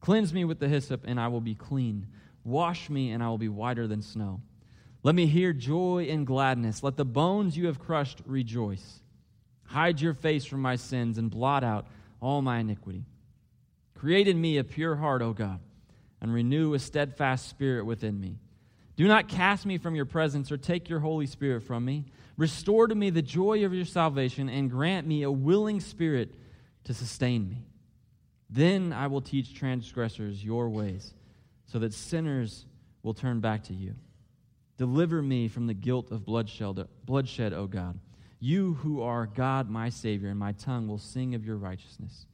Cleanse 0.00 0.32
me 0.32 0.44
with 0.44 0.58
the 0.58 0.68
hyssop, 0.68 1.04
and 1.06 1.18
I 1.20 1.28
will 1.28 1.40
be 1.40 1.54
clean. 1.54 2.08
Wash 2.44 2.90
me, 2.90 3.10
and 3.10 3.22
I 3.22 3.28
will 3.28 3.38
be 3.38 3.48
whiter 3.48 3.86
than 3.86 4.02
snow. 4.02 4.40
Let 5.02 5.14
me 5.14 5.26
hear 5.26 5.52
joy 5.52 6.08
and 6.10 6.26
gladness. 6.26 6.82
Let 6.82 6.96
the 6.96 7.04
bones 7.04 7.56
you 7.56 7.66
have 7.66 7.78
crushed 7.78 8.20
rejoice. 8.26 9.00
Hide 9.64 10.00
your 10.00 10.14
face 10.14 10.44
from 10.44 10.62
my 10.62 10.76
sins 10.76 11.18
and 11.18 11.30
blot 11.30 11.62
out 11.62 11.86
all 12.20 12.42
my 12.42 12.58
iniquity. 12.58 13.04
Create 13.94 14.28
in 14.28 14.40
me 14.40 14.58
a 14.58 14.64
pure 14.64 14.96
heart, 14.96 15.22
O 15.22 15.32
God, 15.32 15.60
and 16.20 16.32
renew 16.32 16.74
a 16.74 16.78
steadfast 16.78 17.48
spirit 17.48 17.84
within 17.84 18.20
me. 18.20 18.38
Do 18.98 19.08
not 19.08 19.28
cast 19.28 19.64
me 19.64 19.78
from 19.78 19.94
your 19.94 20.04
presence 20.04 20.52
or 20.52 20.58
take 20.58 20.90
your 20.90 21.00
Holy 21.00 21.24
Spirit 21.24 21.62
from 21.62 21.86
me. 21.86 22.04
Restore 22.36 22.88
to 22.88 22.94
me 22.94 23.08
the 23.08 23.22
joy 23.22 23.64
of 23.64 23.72
your 23.72 23.86
salvation 23.86 24.50
and 24.50 24.70
grant 24.70 25.06
me 25.06 25.22
a 25.22 25.30
willing 25.30 25.80
spirit 25.80 26.34
to 26.84 26.92
sustain 26.92 27.48
me. 27.48 27.64
Then 28.50 28.92
I 28.92 29.06
will 29.06 29.22
teach 29.22 29.54
transgressors 29.54 30.44
your 30.44 30.68
ways, 30.68 31.14
so 31.64 31.78
that 31.78 31.94
sinners 31.94 32.66
will 33.02 33.14
turn 33.14 33.40
back 33.40 33.64
to 33.64 33.74
you. 33.74 33.94
Deliver 34.76 35.22
me 35.22 35.48
from 35.48 35.66
the 35.66 35.74
guilt 35.74 36.10
of 36.10 36.26
bloodshed, 36.26 37.52
O 37.54 37.66
God 37.66 37.98
you 38.40 38.74
who 38.74 39.02
are 39.02 39.26
God, 39.26 39.68
my 39.68 39.88
Savior, 39.88 40.28
and 40.28 40.38
my 40.38 40.52
tongue 40.52 40.86
will 40.86 40.98
sing 40.98 41.34
of 41.34 41.44
your 41.44 41.56
righteousness. 41.56 42.26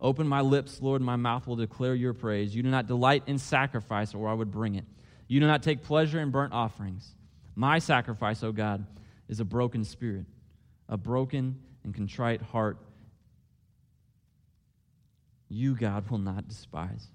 Open 0.00 0.28
my 0.28 0.42
lips, 0.42 0.82
Lord, 0.82 1.00
and 1.00 1.06
my 1.06 1.16
mouth 1.16 1.46
will 1.46 1.56
declare 1.56 1.94
your 1.94 2.12
praise. 2.12 2.54
You 2.54 2.62
do 2.62 2.68
not 2.68 2.86
delight 2.86 3.22
in 3.26 3.38
sacrifice, 3.38 4.14
or 4.14 4.28
I 4.28 4.34
would 4.34 4.50
bring 4.50 4.74
it. 4.74 4.84
You 5.28 5.40
do 5.40 5.46
not 5.46 5.62
take 5.62 5.82
pleasure 5.82 6.20
in 6.20 6.30
burnt 6.30 6.52
offerings. 6.52 7.14
My 7.54 7.78
sacrifice, 7.78 8.42
O 8.42 8.52
God, 8.52 8.86
is 9.28 9.40
a 9.40 9.44
broken 9.44 9.84
spirit, 9.84 10.26
a 10.88 10.96
broken 10.96 11.60
and 11.84 11.94
contrite 11.94 12.42
heart. 12.42 12.78
You, 15.48 15.74
God, 15.74 16.10
will 16.10 16.18
not 16.18 16.48
despise. 16.48 17.08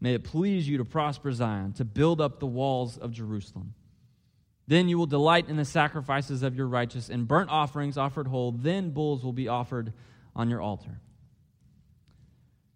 May 0.00 0.14
it 0.14 0.24
please 0.24 0.68
you 0.68 0.78
to 0.78 0.84
prosper 0.84 1.32
Zion, 1.32 1.72
to 1.74 1.84
build 1.84 2.20
up 2.20 2.40
the 2.40 2.46
walls 2.46 2.98
of 2.98 3.12
Jerusalem. 3.12 3.74
Then 4.66 4.88
you 4.88 4.98
will 4.98 5.06
delight 5.06 5.48
in 5.48 5.56
the 5.56 5.64
sacrifices 5.64 6.42
of 6.42 6.56
your 6.56 6.66
righteous 6.66 7.08
and 7.08 7.28
burnt 7.28 7.50
offerings 7.50 7.96
offered 7.96 8.26
whole. 8.26 8.52
Then 8.52 8.90
bulls 8.90 9.22
will 9.22 9.32
be 9.32 9.48
offered 9.48 9.92
on 10.34 10.50
your 10.50 10.60
altar. 10.60 11.00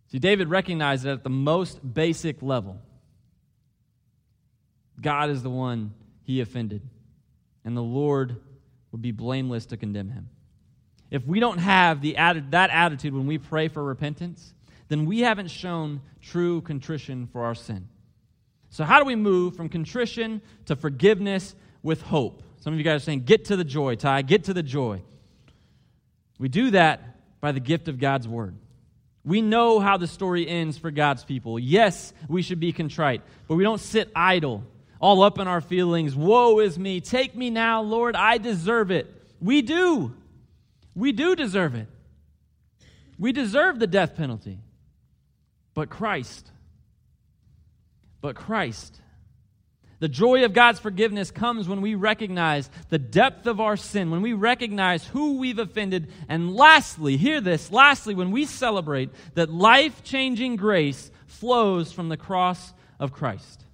See, 0.08 0.18
David 0.18 0.48
recognized 0.48 1.04
that 1.04 1.12
at 1.12 1.24
the 1.24 1.30
most 1.30 1.80
basic 1.94 2.42
level, 2.42 2.80
God 5.00 5.30
is 5.30 5.42
the 5.42 5.50
one 5.50 5.94
he 6.22 6.40
offended, 6.40 6.82
and 7.64 7.76
the 7.76 7.82
Lord 7.82 8.36
would 8.92 9.02
be 9.02 9.12
blameless 9.12 9.66
to 9.66 9.76
condemn 9.76 10.10
him. 10.10 10.28
If 11.10 11.26
we 11.26 11.40
don't 11.40 11.58
have 11.58 12.00
the, 12.00 12.14
that 12.14 12.70
attitude 12.70 13.14
when 13.14 13.26
we 13.26 13.38
pray 13.38 13.68
for 13.68 13.82
repentance, 13.82 14.52
then 14.88 15.06
we 15.06 15.20
haven't 15.20 15.48
shown 15.48 16.00
true 16.20 16.60
contrition 16.62 17.28
for 17.32 17.44
our 17.44 17.54
sin. 17.54 17.88
So, 18.70 18.84
how 18.84 18.98
do 18.98 19.06
we 19.06 19.16
move 19.16 19.56
from 19.56 19.68
contrition 19.68 20.42
to 20.66 20.76
forgiveness 20.76 21.54
with 21.82 22.02
hope. 22.02 22.42
Some 22.60 22.72
of 22.72 22.78
you 22.78 22.84
guys 22.84 23.02
are 23.02 23.04
saying, 23.04 23.24
Get 23.24 23.46
to 23.46 23.56
the 23.56 23.64
joy, 23.64 23.94
Ty, 23.94 24.22
get 24.22 24.44
to 24.44 24.54
the 24.54 24.62
joy. 24.62 25.02
We 26.38 26.48
do 26.48 26.70
that 26.72 27.40
by 27.40 27.52
the 27.52 27.60
gift 27.60 27.88
of 27.88 27.98
God's 27.98 28.28
word. 28.28 28.54
We 29.24 29.42
know 29.42 29.80
how 29.80 29.96
the 29.96 30.06
story 30.06 30.48
ends 30.48 30.78
for 30.78 30.90
God's 30.90 31.24
people. 31.24 31.58
Yes, 31.58 32.12
we 32.28 32.42
should 32.42 32.60
be 32.60 32.72
contrite, 32.72 33.22
but 33.46 33.56
we 33.56 33.64
don't 33.64 33.80
sit 33.80 34.10
idle, 34.14 34.64
all 35.00 35.22
up 35.22 35.38
in 35.38 35.46
our 35.46 35.60
feelings. 35.60 36.14
Woe 36.14 36.58
is 36.60 36.78
me. 36.78 37.00
Take 37.00 37.34
me 37.36 37.50
now, 37.50 37.82
Lord. 37.82 38.16
I 38.16 38.38
deserve 38.38 38.90
it. 38.90 39.06
We 39.40 39.62
do. 39.62 40.14
We 40.94 41.12
do 41.12 41.36
deserve 41.36 41.74
it. 41.74 41.86
We 43.18 43.32
deserve 43.32 43.78
the 43.78 43.86
death 43.86 44.16
penalty. 44.16 44.58
but 45.74 45.90
Christ. 45.90 46.50
But 48.20 48.34
Christ. 48.34 49.00
The 50.00 50.08
joy 50.08 50.44
of 50.44 50.52
God's 50.52 50.78
forgiveness 50.78 51.30
comes 51.30 51.68
when 51.68 51.80
we 51.80 51.94
recognize 51.96 52.70
the 52.88 52.98
depth 52.98 53.46
of 53.46 53.60
our 53.60 53.76
sin, 53.76 54.10
when 54.10 54.22
we 54.22 54.32
recognize 54.32 55.04
who 55.04 55.38
we've 55.38 55.58
offended, 55.58 56.12
and 56.28 56.54
lastly, 56.54 57.16
hear 57.16 57.40
this, 57.40 57.72
lastly, 57.72 58.14
when 58.14 58.30
we 58.30 58.44
celebrate 58.44 59.10
that 59.34 59.50
life 59.50 60.04
changing 60.04 60.56
grace 60.56 61.10
flows 61.26 61.92
from 61.92 62.08
the 62.08 62.16
cross 62.16 62.72
of 63.00 63.12
Christ. 63.12 63.64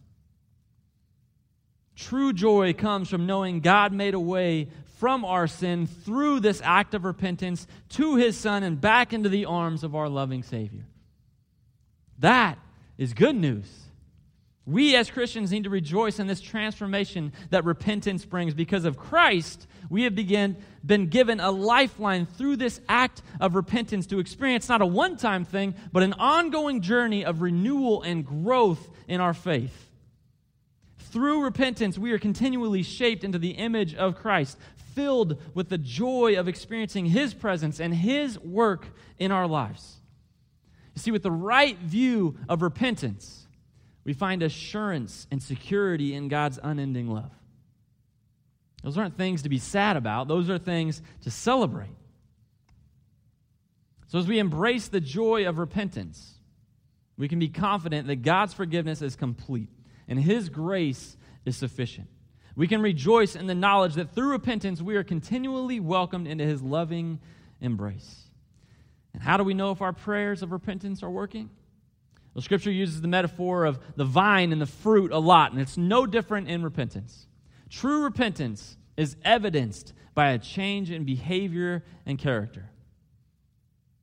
True 1.97 2.33
joy 2.33 2.73
comes 2.73 3.09
from 3.09 3.27
knowing 3.27 3.61
God 3.61 3.93
made 3.93 4.15
a 4.15 4.21
way 4.21 4.69
from 4.99 5.25
our 5.25 5.47
sin 5.47 5.87
through 5.87 6.41
this 6.41 6.61
act 6.65 6.95
of 6.95 7.05
repentance 7.05 7.67
to 7.91 8.17
his 8.17 8.37
Son 8.37 8.63
and 8.63 8.81
back 8.81 9.13
into 9.13 9.29
the 9.29 9.45
arms 9.45 9.85
of 9.85 9.95
our 9.95 10.09
loving 10.09 10.43
Savior. 10.43 10.87
That 12.19 12.59
is 12.97 13.13
good 13.13 13.37
news. 13.37 13.69
We 14.67 14.97
as 14.97 15.11
Christians 15.11 15.53
need 15.53 15.65
to 15.65 15.71
rejoice 15.71 16.19
in 16.19 16.27
this 16.27 16.41
transformation 16.41 17.33
that 17.51 17.67
repentance 17.67 18.25
brings. 18.25 18.55
Because 18.55 18.87
of 18.87 18.97
Christ, 18.97 19.67
we 19.91 20.05
have 20.05 20.15
began, 20.15 20.57
been 20.85 21.09
given 21.09 21.39
a 21.39 21.51
lifeline 21.51 22.25
through 22.25 22.57
this 22.57 22.81
act 22.89 23.21
of 23.41 23.57
repentance 23.57 24.07
to 24.07 24.21
experience 24.21 24.69
not 24.69 24.81
a 24.81 24.87
one 24.87 25.19
time 25.19 25.45
thing, 25.45 25.75
but 25.93 26.03
an 26.03 26.15
ongoing 26.15 26.81
journey 26.81 27.27
of 27.27 27.43
renewal 27.43 28.03
and 28.03 28.25
growth 28.25 28.89
in 29.07 29.21
our 29.21 29.35
faith. 29.35 29.84
Through 31.15 31.45
repentance, 31.45 31.97
we 31.97 32.11
are 32.11 32.19
continually 32.19 32.83
shaped 32.83 33.23
into 33.23 33.39
the 33.39 33.53
image 33.53 33.95
of 33.95 34.17
Christ, 34.17 34.59
filled 34.97 35.41
with 35.55 35.69
the 35.69 35.79
joy 35.79 36.37
of 36.37 36.49
experiencing 36.49 37.07
His 37.07 37.33
presence 37.33 37.79
and 37.79 37.95
His 37.95 38.37
work 38.41 38.89
in 39.17 39.31
our 39.31 39.47
lives. 39.47 40.01
You 40.93 41.01
see, 41.01 41.13
with 41.13 41.23
the 41.23 41.31
right 41.31 41.79
view 41.79 42.37
of 42.49 42.63
repentance, 42.63 43.47
we 44.03 44.13
find 44.13 44.43
assurance 44.43 45.29
and 45.31 45.41
security 45.41 46.15
in 46.15 46.27
God's 46.27 46.59
unending 46.61 47.07
love. 47.07 47.31
Those 48.83 48.99
aren't 48.99 49.17
things 49.17 49.43
to 49.43 49.49
be 49.49 49.59
sad 49.59 49.97
about, 49.97 50.27
those 50.27 50.51
are 50.51 50.59
things 50.59 51.01
to 51.23 51.31
celebrate. 51.31 51.95
So, 54.09 54.19
as 54.19 54.27
we 54.27 54.41
embrace 54.41 54.89
the 54.89 55.01
joy 55.01 55.47
of 55.47 55.59
repentance, 55.59 56.41
we 57.17 57.29
can 57.29 57.39
be 57.39 57.51
confident 57.51 58.09
that 58.09 58.23
God's 58.23 58.53
forgiveness 58.53 59.01
is 59.01 59.15
complete 59.15 59.69
and 60.09 60.19
His 60.19 60.49
grace 60.49 61.17
is 61.45 61.57
sufficient. 61.57 62.09
We 62.57 62.69
can 62.69 62.83
rejoice 62.83 63.35
in 63.35 63.47
the 63.47 63.55
knowledge 63.55 63.95
that 63.95 64.15
through 64.15 64.31
repentance 64.31 64.81
we 64.81 64.97
are 64.97 65.05
continually 65.05 65.81
welcomed 65.81 66.27
into 66.27 66.45
His 66.45 66.63
loving 66.63 67.21
embrace. 67.61 68.31
And 69.13 69.23
how 69.23 69.37
do 69.37 69.45
we 69.45 69.55
know 69.55 69.71
if 69.71 69.83
our 69.83 69.93
prayers 69.93 70.43
of 70.43 70.53
repentance 70.53 71.03
are 71.03 71.11
working? 71.11 71.51
Well, 72.35 72.43
Scripture 72.43 72.71
uses 72.71 73.01
the 73.01 73.09
metaphor 73.09 73.65
of 73.65 73.79
the 73.97 74.05
vine 74.05 74.53
and 74.53 74.61
the 74.61 74.67
fruit 74.67 75.13
a 75.13 75.19
lot, 75.19 75.53
and 75.53 75.61
it's 75.61 75.77
no 75.77 76.05
different 76.05 76.49
in 76.49 76.63
repentance. 76.63 77.27
True 77.71 78.03
repentance 78.03 78.77
is 78.97 79.17
evidenced 79.25 79.93
by 80.15 80.31
a 80.31 80.39
change 80.39 80.91
in 80.91 81.05
behavior 81.05 81.85
and 82.07 82.19
character. 82.19 82.71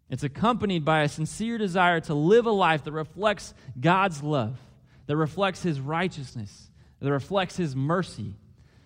It's 0.10 0.24
accompanied 0.24 0.84
by 0.84 1.04
a 1.04 1.10
sincere 1.10 1.58
desire 1.58 2.02
to 2.02 2.14
live 2.14 2.46
a 2.46 2.52
life 2.52 2.84
that 2.84 2.92
reflects 2.92 3.54
God's 3.80 4.22
love, 4.22 4.60
that 5.12 5.18
reflects 5.18 5.62
His 5.62 5.82
righteousness, 5.82 6.70
that 7.02 7.12
reflects 7.12 7.58
His 7.58 7.76
mercy. 7.76 8.36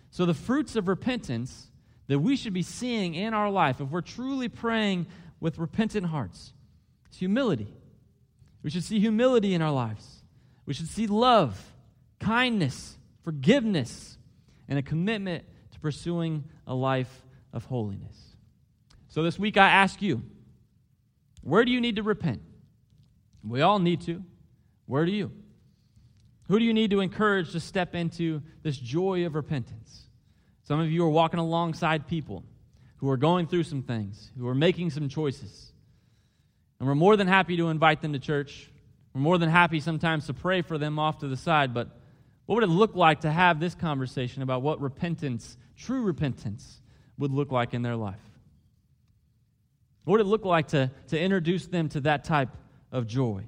So, 0.09 0.25
the 0.25 0.33
fruits 0.33 0.75
of 0.75 0.88
repentance 0.88 1.69
that 2.07 2.17
we 2.17 2.35
should 2.35 2.53
be 2.53 2.63
seeing 2.63 3.13
in 3.13 3.35
our 3.35 3.51
life, 3.51 3.79
if 3.79 3.89
we're 3.89 4.01
truly 4.01 4.49
praying 4.49 5.05
with 5.39 5.59
repentant 5.59 6.07
hearts, 6.07 6.53
is 7.11 7.17
humility 7.17 7.71
we 8.65 8.71
should 8.71 8.83
see 8.83 8.99
humility 8.99 9.53
in 9.53 9.61
our 9.61 9.71
lives. 9.71 10.23
We 10.65 10.73
should 10.73 10.88
see 10.88 11.05
love, 11.05 11.55
kindness, 12.19 12.97
forgiveness, 13.21 14.17
and 14.67 14.79
a 14.79 14.81
commitment 14.81 15.45
to 15.73 15.79
pursuing 15.79 16.45
a 16.65 16.73
life 16.73 17.21
of 17.53 17.65
holiness. 17.65 18.17
So 19.09 19.21
this 19.21 19.38
week 19.38 19.55
I 19.55 19.69
ask 19.69 20.01
you, 20.01 20.23
where 21.43 21.63
do 21.63 21.69
you 21.69 21.79
need 21.79 21.97
to 21.97 22.01
repent? 22.01 22.41
We 23.43 23.61
all 23.61 23.77
need 23.77 24.01
to. 24.07 24.23
Where 24.88 25.05
do 25.05 25.11
you? 25.11 25.31
Who 26.47 26.60
do 26.60 26.65
you 26.65 26.73
need 26.73 26.91
to 26.91 26.99
encourage 26.99 27.51
to 27.53 27.60
step 27.60 27.95
into 27.95 28.41
this 28.62 28.77
joy 28.77 29.25
of 29.25 29.36
repentance? 29.36 30.03
Some 30.63 30.79
of 30.79 30.91
you 30.91 31.03
are 31.03 31.10
walking 31.10 31.39
alongside 31.39 32.08
people 32.08 32.43
who 32.97 33.10
are 33.10 33.17
going 33.17 33.47
through 33.47 33.63
some 33.63 33.81
things, 33.81 34.31
who 34.38 34.47
are 34.47 34.55
making 34.55 34.91
some 34.91 35.10
choices. 35.10 35.71
And 36.79 36.88
we're 36.88 36.95
more 36.95 37.17
than 37.17 37.27
happy 37.27 37.58
to 37.58 37.69
invite 37.69 38.01
them 38.01 38.13
to 38.13 38.19
church. 38.19 38.69
We're 39.13 39.21
more 39.21 39.38
than 39.38 39.49
happy 39.49 39.79
sometimes 39.79 40.27
to 40.27 40.34
pray 40.34 40.62
for 40.62 40.77
them 40.77 40.99
off 40.99 41.19
to 41.19 41.27
the 41.27 41.38
side. 41.38 41.73
But 41.73 41.89
what 42.45 42.55
would 42.55 42.63
it 42.63 42.67
look 42.67 42.95
like 42.95 43.21
to 43.21 43.31
have 43.31 43.60
this 43.60 43.75
conversation 43.75 44.41
about 44.41 44.62
what 44.62 44.81
repentance, 44.81 45.58
true 45.77 46.03
repentance, 46.03 46.81
would 47.17 47.31
look 47.31 47.51
like 47.51 47.73
in 47.73 47.81
their 47.81 47.95
life? 47.95 48.19
What 50.03 50.13
would 50.13 50.21
it 50.21 50.29
look 50.29 50.45
like 50.45 50.69
to, 50.69 50.91
to 51.08 51.19
introduce 51.19 51.65
them 51.65 51.89
to 51.89 52.01
that 52.01 52.23
type 52.23 52.49
of 52.91 53.08
joy? 53.08 53.43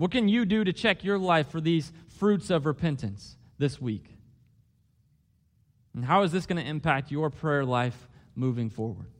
What 0.00 0.12
can 0.12 0.30
you 0.30 0.46
do 0.46 0.64
to 0.64 0.72
check 0.72 1.04
your 1.04 1.18
life 1.18 1.50
for 1.50 1.60
these 1.60 1.92
fruits 2.08 2.48
of 2.48 2.64
repentance 2.64 3.36
this 3.58 3.78
week? 3.78 4.06
And 5.92 6.02
how 6.02 6.22
is 6.22 6.32
this 6.32 6.46
going 6.46 6.56
to 6.56 6.66
impact 6.66 7.10
your 7.10 7.28
prayer 7.28 7.66
life 7.66 8.08
moving 8.34 8.70
forward? 8.70 9.10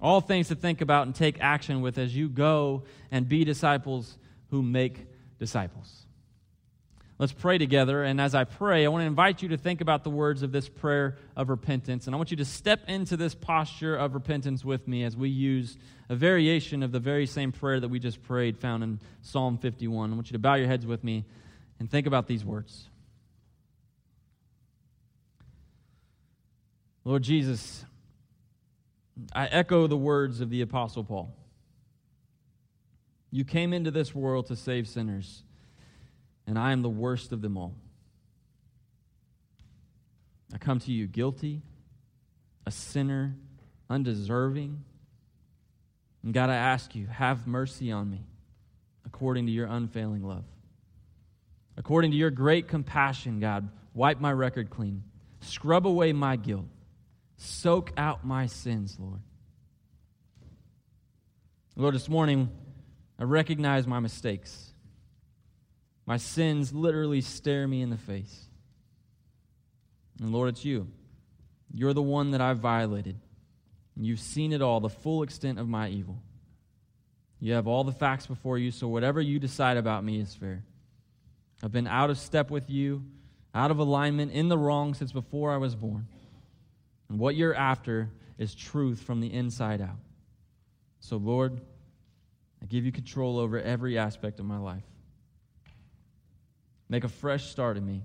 All 0.00 0.20
things 0.20 0.48
to 0.48 0.56
think 0.56 0.80
about 0.80 1.06
and 1.06 1.14
take 1.14 1.36
action 1.40 1.82
with 1.82 1.98
as 1.98 2.16
you 2.16 2.28
go 2.28 2.82
and 3.12 3.28
be 3.28 3.44
disciples 3.44 4.18
who 4.50 4.60
make 4.60 5.06
disciples. 5.38 6.03
Let's 7.18 7.32
pray 7.32 7.58
together. 7.58 8.02
And 8.02 8.20
as 8.20 8.34
I 8.34 8.44
pray, 8.44 8.84
I 8.84 8.88
want 8.88 9.02
to 9.02 9.06
invite 9.06 9.40
you 9.40 9.50
to 9.50 9.56
think 9.56 9.80
about 9.80 10.02
the 10.02 10.10
words 10.10 10.42
of 10.42 10.50
this 10.50 10.68
prayer 10.68 11.16
of 11.36 11.48
repentance. 11.48 12.06
And 12.06 12.14
I 12.14 12.16
want 12.16 12.32
you 12.32 12.36
to 12.38 12.44
step 12.44 12.80
into 12.88 13.16
this 13.16 13.34
posture 13.34 13.94
of 13.94 14.14
repentance 14.14 14.64
with 14.64 14.88
me 14.88 15.04
as 15.04 15.16
we 15.16 15.28
use 15.28 15.76
a 16.08 16.16
variation 16.16 16.82
of 16.82 16.90
the 16.90 16.98
very 16.98 17.26
same 17.26 17.52
prayer 17.52 17.78
that 17.78 17.88
we 17.88 18.00
just 18.00 18.22
prayed, 18.22 18.58
found 18.58 18.82
in 18.82 18.98
Psalm 19.22 19.58
51. 19.58 20.10
I 20.10 20.14
want 20.14 20.28
you 20.28 20.32
to 20.32 20.40
bow 20.40 20.54
your 20.54 20.66
heads 20.66 20.86
with 20.86 21.04
me 21.04 21.24
and 21.78 21.88
think 21.88 22.08
about 22.08 22.26
these 22.26 22.44
words. 22.44 22.88
Lord 27.04 27.22
Jesus, 27.22 27.84
I 29.32 29.46
echo 29.46 29.86
the 29.86 29.96
words 29.96 30.40
of 30.40 30.50
the 30.50 30.62
Apostle 30.62 31.04
Paul. 31.04 31.34
You 33.30 33.44
came 33.44 33.72
into 33.72 33.90
this 33.90 34.14
world 34.14 34.46
to 34.46 34.56
save 34.56 34.88
sinners, 34.88 35.42
and 36.46 36.58
I 36.58 36.72
am 36.72 36.82
the 36.82 36.88
worst 36.88 37.32
of 37.32 37.40
them 37.40 37.56
all. 37.56 37.74
I 40.52 40.58
come 40.58 40.78
to 40.80 40.92
you 40.92 41.06
guilty, 41.06 41.62
a 42.66 42.70
sinner, 42.70 43.34
undeserving. 43.90 44.84
And 46.22 46.32
God, 46.32 46.50
I 46.50 46.56
ask 46.56 46.94
you, 46.94 47.06
have 47.06 47.46
mercy 47.46 47.90
on 47.90 48.10
me 48.10 48.24
according 49.04 49.46
to 49.46 49.52
your 49.52 49.66
unfailing 49.66 50.22
love. 50.22 50.44
According 51.76 52.12
to 52.12 52.16
your 52.16 52.30
great 52.30 52.68
compassion, 52.68 53.40
God, 53.40 53.68
wipe 53.94 54.20
my 54.20 54.32
record 54.32 54.70
clean, 54.70 55.02
scrub 55.40 55.86
away 55.86 56.12
my 56.12 56.36
guilt. 56.36 56.66
Soak 57.36 57.92
out 57.96 58.24
my 58.24 58.46
sins, 58.46 58.96
Lord. 58.98 59.20
Lord, 61.76 61.94
this 61.94 62.08
morning, 62.08 62.48
I 63.18 63.24
recognize 63.24 63.86
my 63.86 63.98
mistakes. 63.98 64.73
My 66.06 66.16
sins 66.16 66.72
literally 66.72 67.20
stare 67.20 67.66
me 67.66 67.82
in 67.82 67.90
the 67.90 67.96
face. 67.96 68.48
And 70.20 70.32
Lord, 70.32 70.50
it's 70.50 70.64
you. 70.64 70.88
You're 71.72 71.94
the 71.94 72.02
one 72.02 72.32
that 72.32 72.40
I've 72.40 72.58
violated. 72.58 73.18
You've 73.96 74.20
seen 74.20 74.52
it 74.52 74.60
all, 74.60 74.80
the 74.80 74.88
full 74.88 75.22
extent 75.22 75.58
of 75.58 75.68
my 75.68 75.88
evil. 75.88 76.20
You 77.40 77.54
have 77.54 77.66
all 77.66 77.84
the 77.84 77.92
facts 77.92 78.26
before 78.26 78.58
you, 78.58 78.70
so 78.70 78.88
whatever 78.88 79.20
you 79.20 79.38
decide 79.38 79.76
about 79.76 80.04
me 80.04 80.20
is 80.20 80.34
fair. 80.34 80.64
I've 81.62 81.72
been 81.72 81.86
out 81.86 82.10
of 82.10 82.18
step 82.18 82.50
with 82.50 82.68
you, 82.68 83.04
out 83.54 83.70
of 83.70 83.78
alignment, 83.78 84.32
in 84.32 84.48
the 84.48 84.58
wrong 84.58 84.94
since 84.94 85.12
before 85.12 85.52
I 85.52 85.56
was 85.58 85.74
born. 85.74 86.06
And 87.08 87.18
what 87.18 87.36
you're 87.36 87.54
after 87.54 88.10
is 88.38 88.54
truth 88.54 89.00
from 89.00 89.20
the 89.20 89.32
inside 89.32 89.80
out. 89.80 89.98
So, 91.00 91.16
Lord, 91.16 91.60
I 92.62 92.66
give 92.66 92.84
you 92.84 92.92
control 92.92 93.38
over 93.38 93.60
every 93.60 93.98
aspect 93.98 94.40
of 94.40 94.46
my 94.46 94.58
life. 94.58 94.84
Make 96.88 97.04
a 97.04 97.08
fresh 97.08 97.50
start 97.50 97.76
in 97.76 97.86
me, 97.86 98.02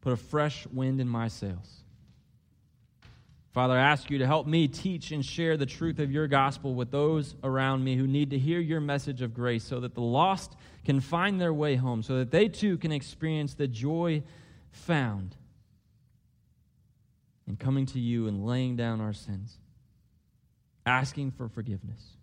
put 0.00 0.12
a 0.12 0.16
fresh 0.16 0.66
wind 0.66 1.00
in 1.00 1.08
my 1.08 1.28
sails. 1.28 1.82
Father, 3.52 3.74
I 3.74 3.82
ask 3.82 4.10
you 4.10 4.18
to 4.18 4.26
help 4.26 4.46
me 4.46 4.66
teach 4.66 5.12
and 5.12 5.24
share 5.24 5.58
the 5.58 5.66
truth 5.66 5.98
of 5.98 6.10
your 6.10 6.26
gospel 6.26 6.74
with 6.74 6.90
those 6.90 7.34
around 7.44 7.84
me 7.84 7.96
who 7.96 8.06
need 8.06 8.30
to 8.30 8.38
hear 8.38 8.58
your 8.60 8.80
message 8.80 9.20
of 9.20 9.34
grace 9.34 9.62
so 9.62 9.80
that 9.80 9.94
the 9.94 10.00
lost 10.00 10.56
can 10.86 11.00
find 11.00 11.38
their 11.38 11.52
way 11.52 11.76
home, 11.76 12.02
so 12.02 12.16
that 12.16 12.30
they 12.30 12.48
too 12.48 12.78
can 12.78 12.92
experience 12.92 13.52
the 13.54 13.68
joy 13.68 14.22
found 14.70 15.36
in 17.46 17.56
coming 17.56 17.84
to 17.84 18.00
you 18.00 18.26
and 18.26 18.46
laying 18.46 18.74
down 18.74 19.02
our 19.02 19.12
sins, 19.12 19.58
asking 20.86 21.30
for 21.30 21.46
forgiveness. 21.46 22.16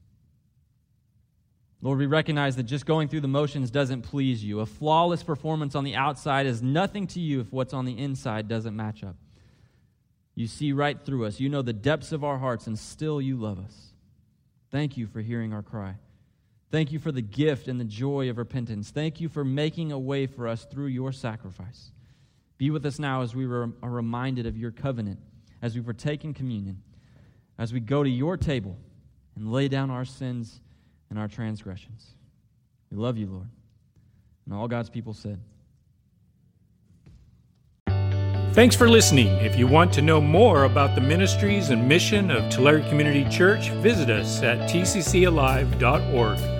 Lord, 1.81 1.99
we 1.99 2.07
recognize 2.07 2.57
that 2.57 2.63
just 2.63 2.85
going 2.85 3.07
through 3.07 3.21
the 3.21 3.29
motions 3.29 3.71
doesn't 3.71 4.01
please 4.01 4.43
you. 4.43 4.59
A 4.59 4.65
flawless 4.65 5.23
performance 5.23 5.75
on 5.75 5.85
the 5.85 5.95
outside 5.95 6.45
is 6.45 6.61
nothing 6.61 7.07
to 7.07 7.21
you 7.21 7.39
if 7.39 7.53
what's 7.53 7.73
on 7.73 7.85
the 7.85 7.97
inside 7.97 8.49
doesn't 8.49 8.75
match 8.75 9.03
up. 9.03 9.15
You 10.35 10.47
see 10.47 10.73
right 10.73 10.99
through 10.99 11.25
us. 11.25 11.39
You 11.39 11.47
know 11.47 11.61
the 11.61 11.73
depths 11.73 12.11
of 12.11 12.23
our 12.23 12.37
hearts, 12.37 12.67
and 12.67 12.77
still 12.77 13.21
you 13.21 13.37
love 13.37 13.59
us. 13.59 13.93
Thank 14.71 14.97
you 14.97 15.07
for 15.07 15.21
hearing 15.21 15.53
our 15.53 15.63
cry. 15.63 15.95
Thank 16.71 16.91
you 16.91 16.99
for 16.99 17.11
the 17.11 17.21
gift 17.21 17.67
and 17.67 17.79
the 17.79 17.85
joy 17.85 18.29
of 18.29 18.37
repentance. 18.37 18.91
Thank 18.91 19.19
you 19.19 19.29
for 19.29 19.43
making 19.43 19.91
a 19.91 19.99
way 19.99 20.27
for 20.27 20.47
us 20.47 20.65
through 20.65 20.87
your 20.87 21.11
sacrifice. 21.11 21.91
Be 22.57 22.69
with 22.69 22.85
us 22.85 22.99
now 22.99 23.21
as 23.21 23.33
we 23.33 23.45
are 23.45 23.71
reminded 23.81 24.45
of 24.45 24.57
your 24.57 24.71
covenant, 24.71 25.19
as 25.61 25.75
we 25.75 25.81
partake 25.81 26.25
in 26.25 26.33
communion, 26.33 26.83
as 27.57 27.73
we 27.73 27.79
go 27.79 28.03
to 28.03 28.09
your 28.09 28.37
table 28.37 28.77
and 29.35 29.51
lay 29.51 29.69
down 29.69 29.89
our 29.89 30.05
sins 30.05 30.59
and 31.09 31.19
our 31.19 31.27
transgressions. 31.27 32.13
We 32.91 32.97
love 32.97 33.17
you, 33.17 33.27
Lord. 33.27 33.47
And 34.45 34.53
all 34.53 34.67
God's 34.67 34.89
people 34.89 35.13
said, 35.13 35.39
Thanks 38.53 38.75
for 38.75 38.89
listening. 38.89 39.27
If 39.27 39.57
you 39.57 39.67
want 39.67 39.93
to 39.93 40.01
know 40.01 40.19
more 40.19 40.63
about 40.63 40.95
the 40.95 41.01
ministries 41.01 41.69
and 41.69 41.87
mission 41.87 42.31
of 42.31 42.51
Tulare 42.51 42.81
Community 42.89 43.23
Church, 43.29 43.69
visit 43.69 44.09
us 44.09 44.41
at 44.41 44.69
tccalive.org. 44.69 46.58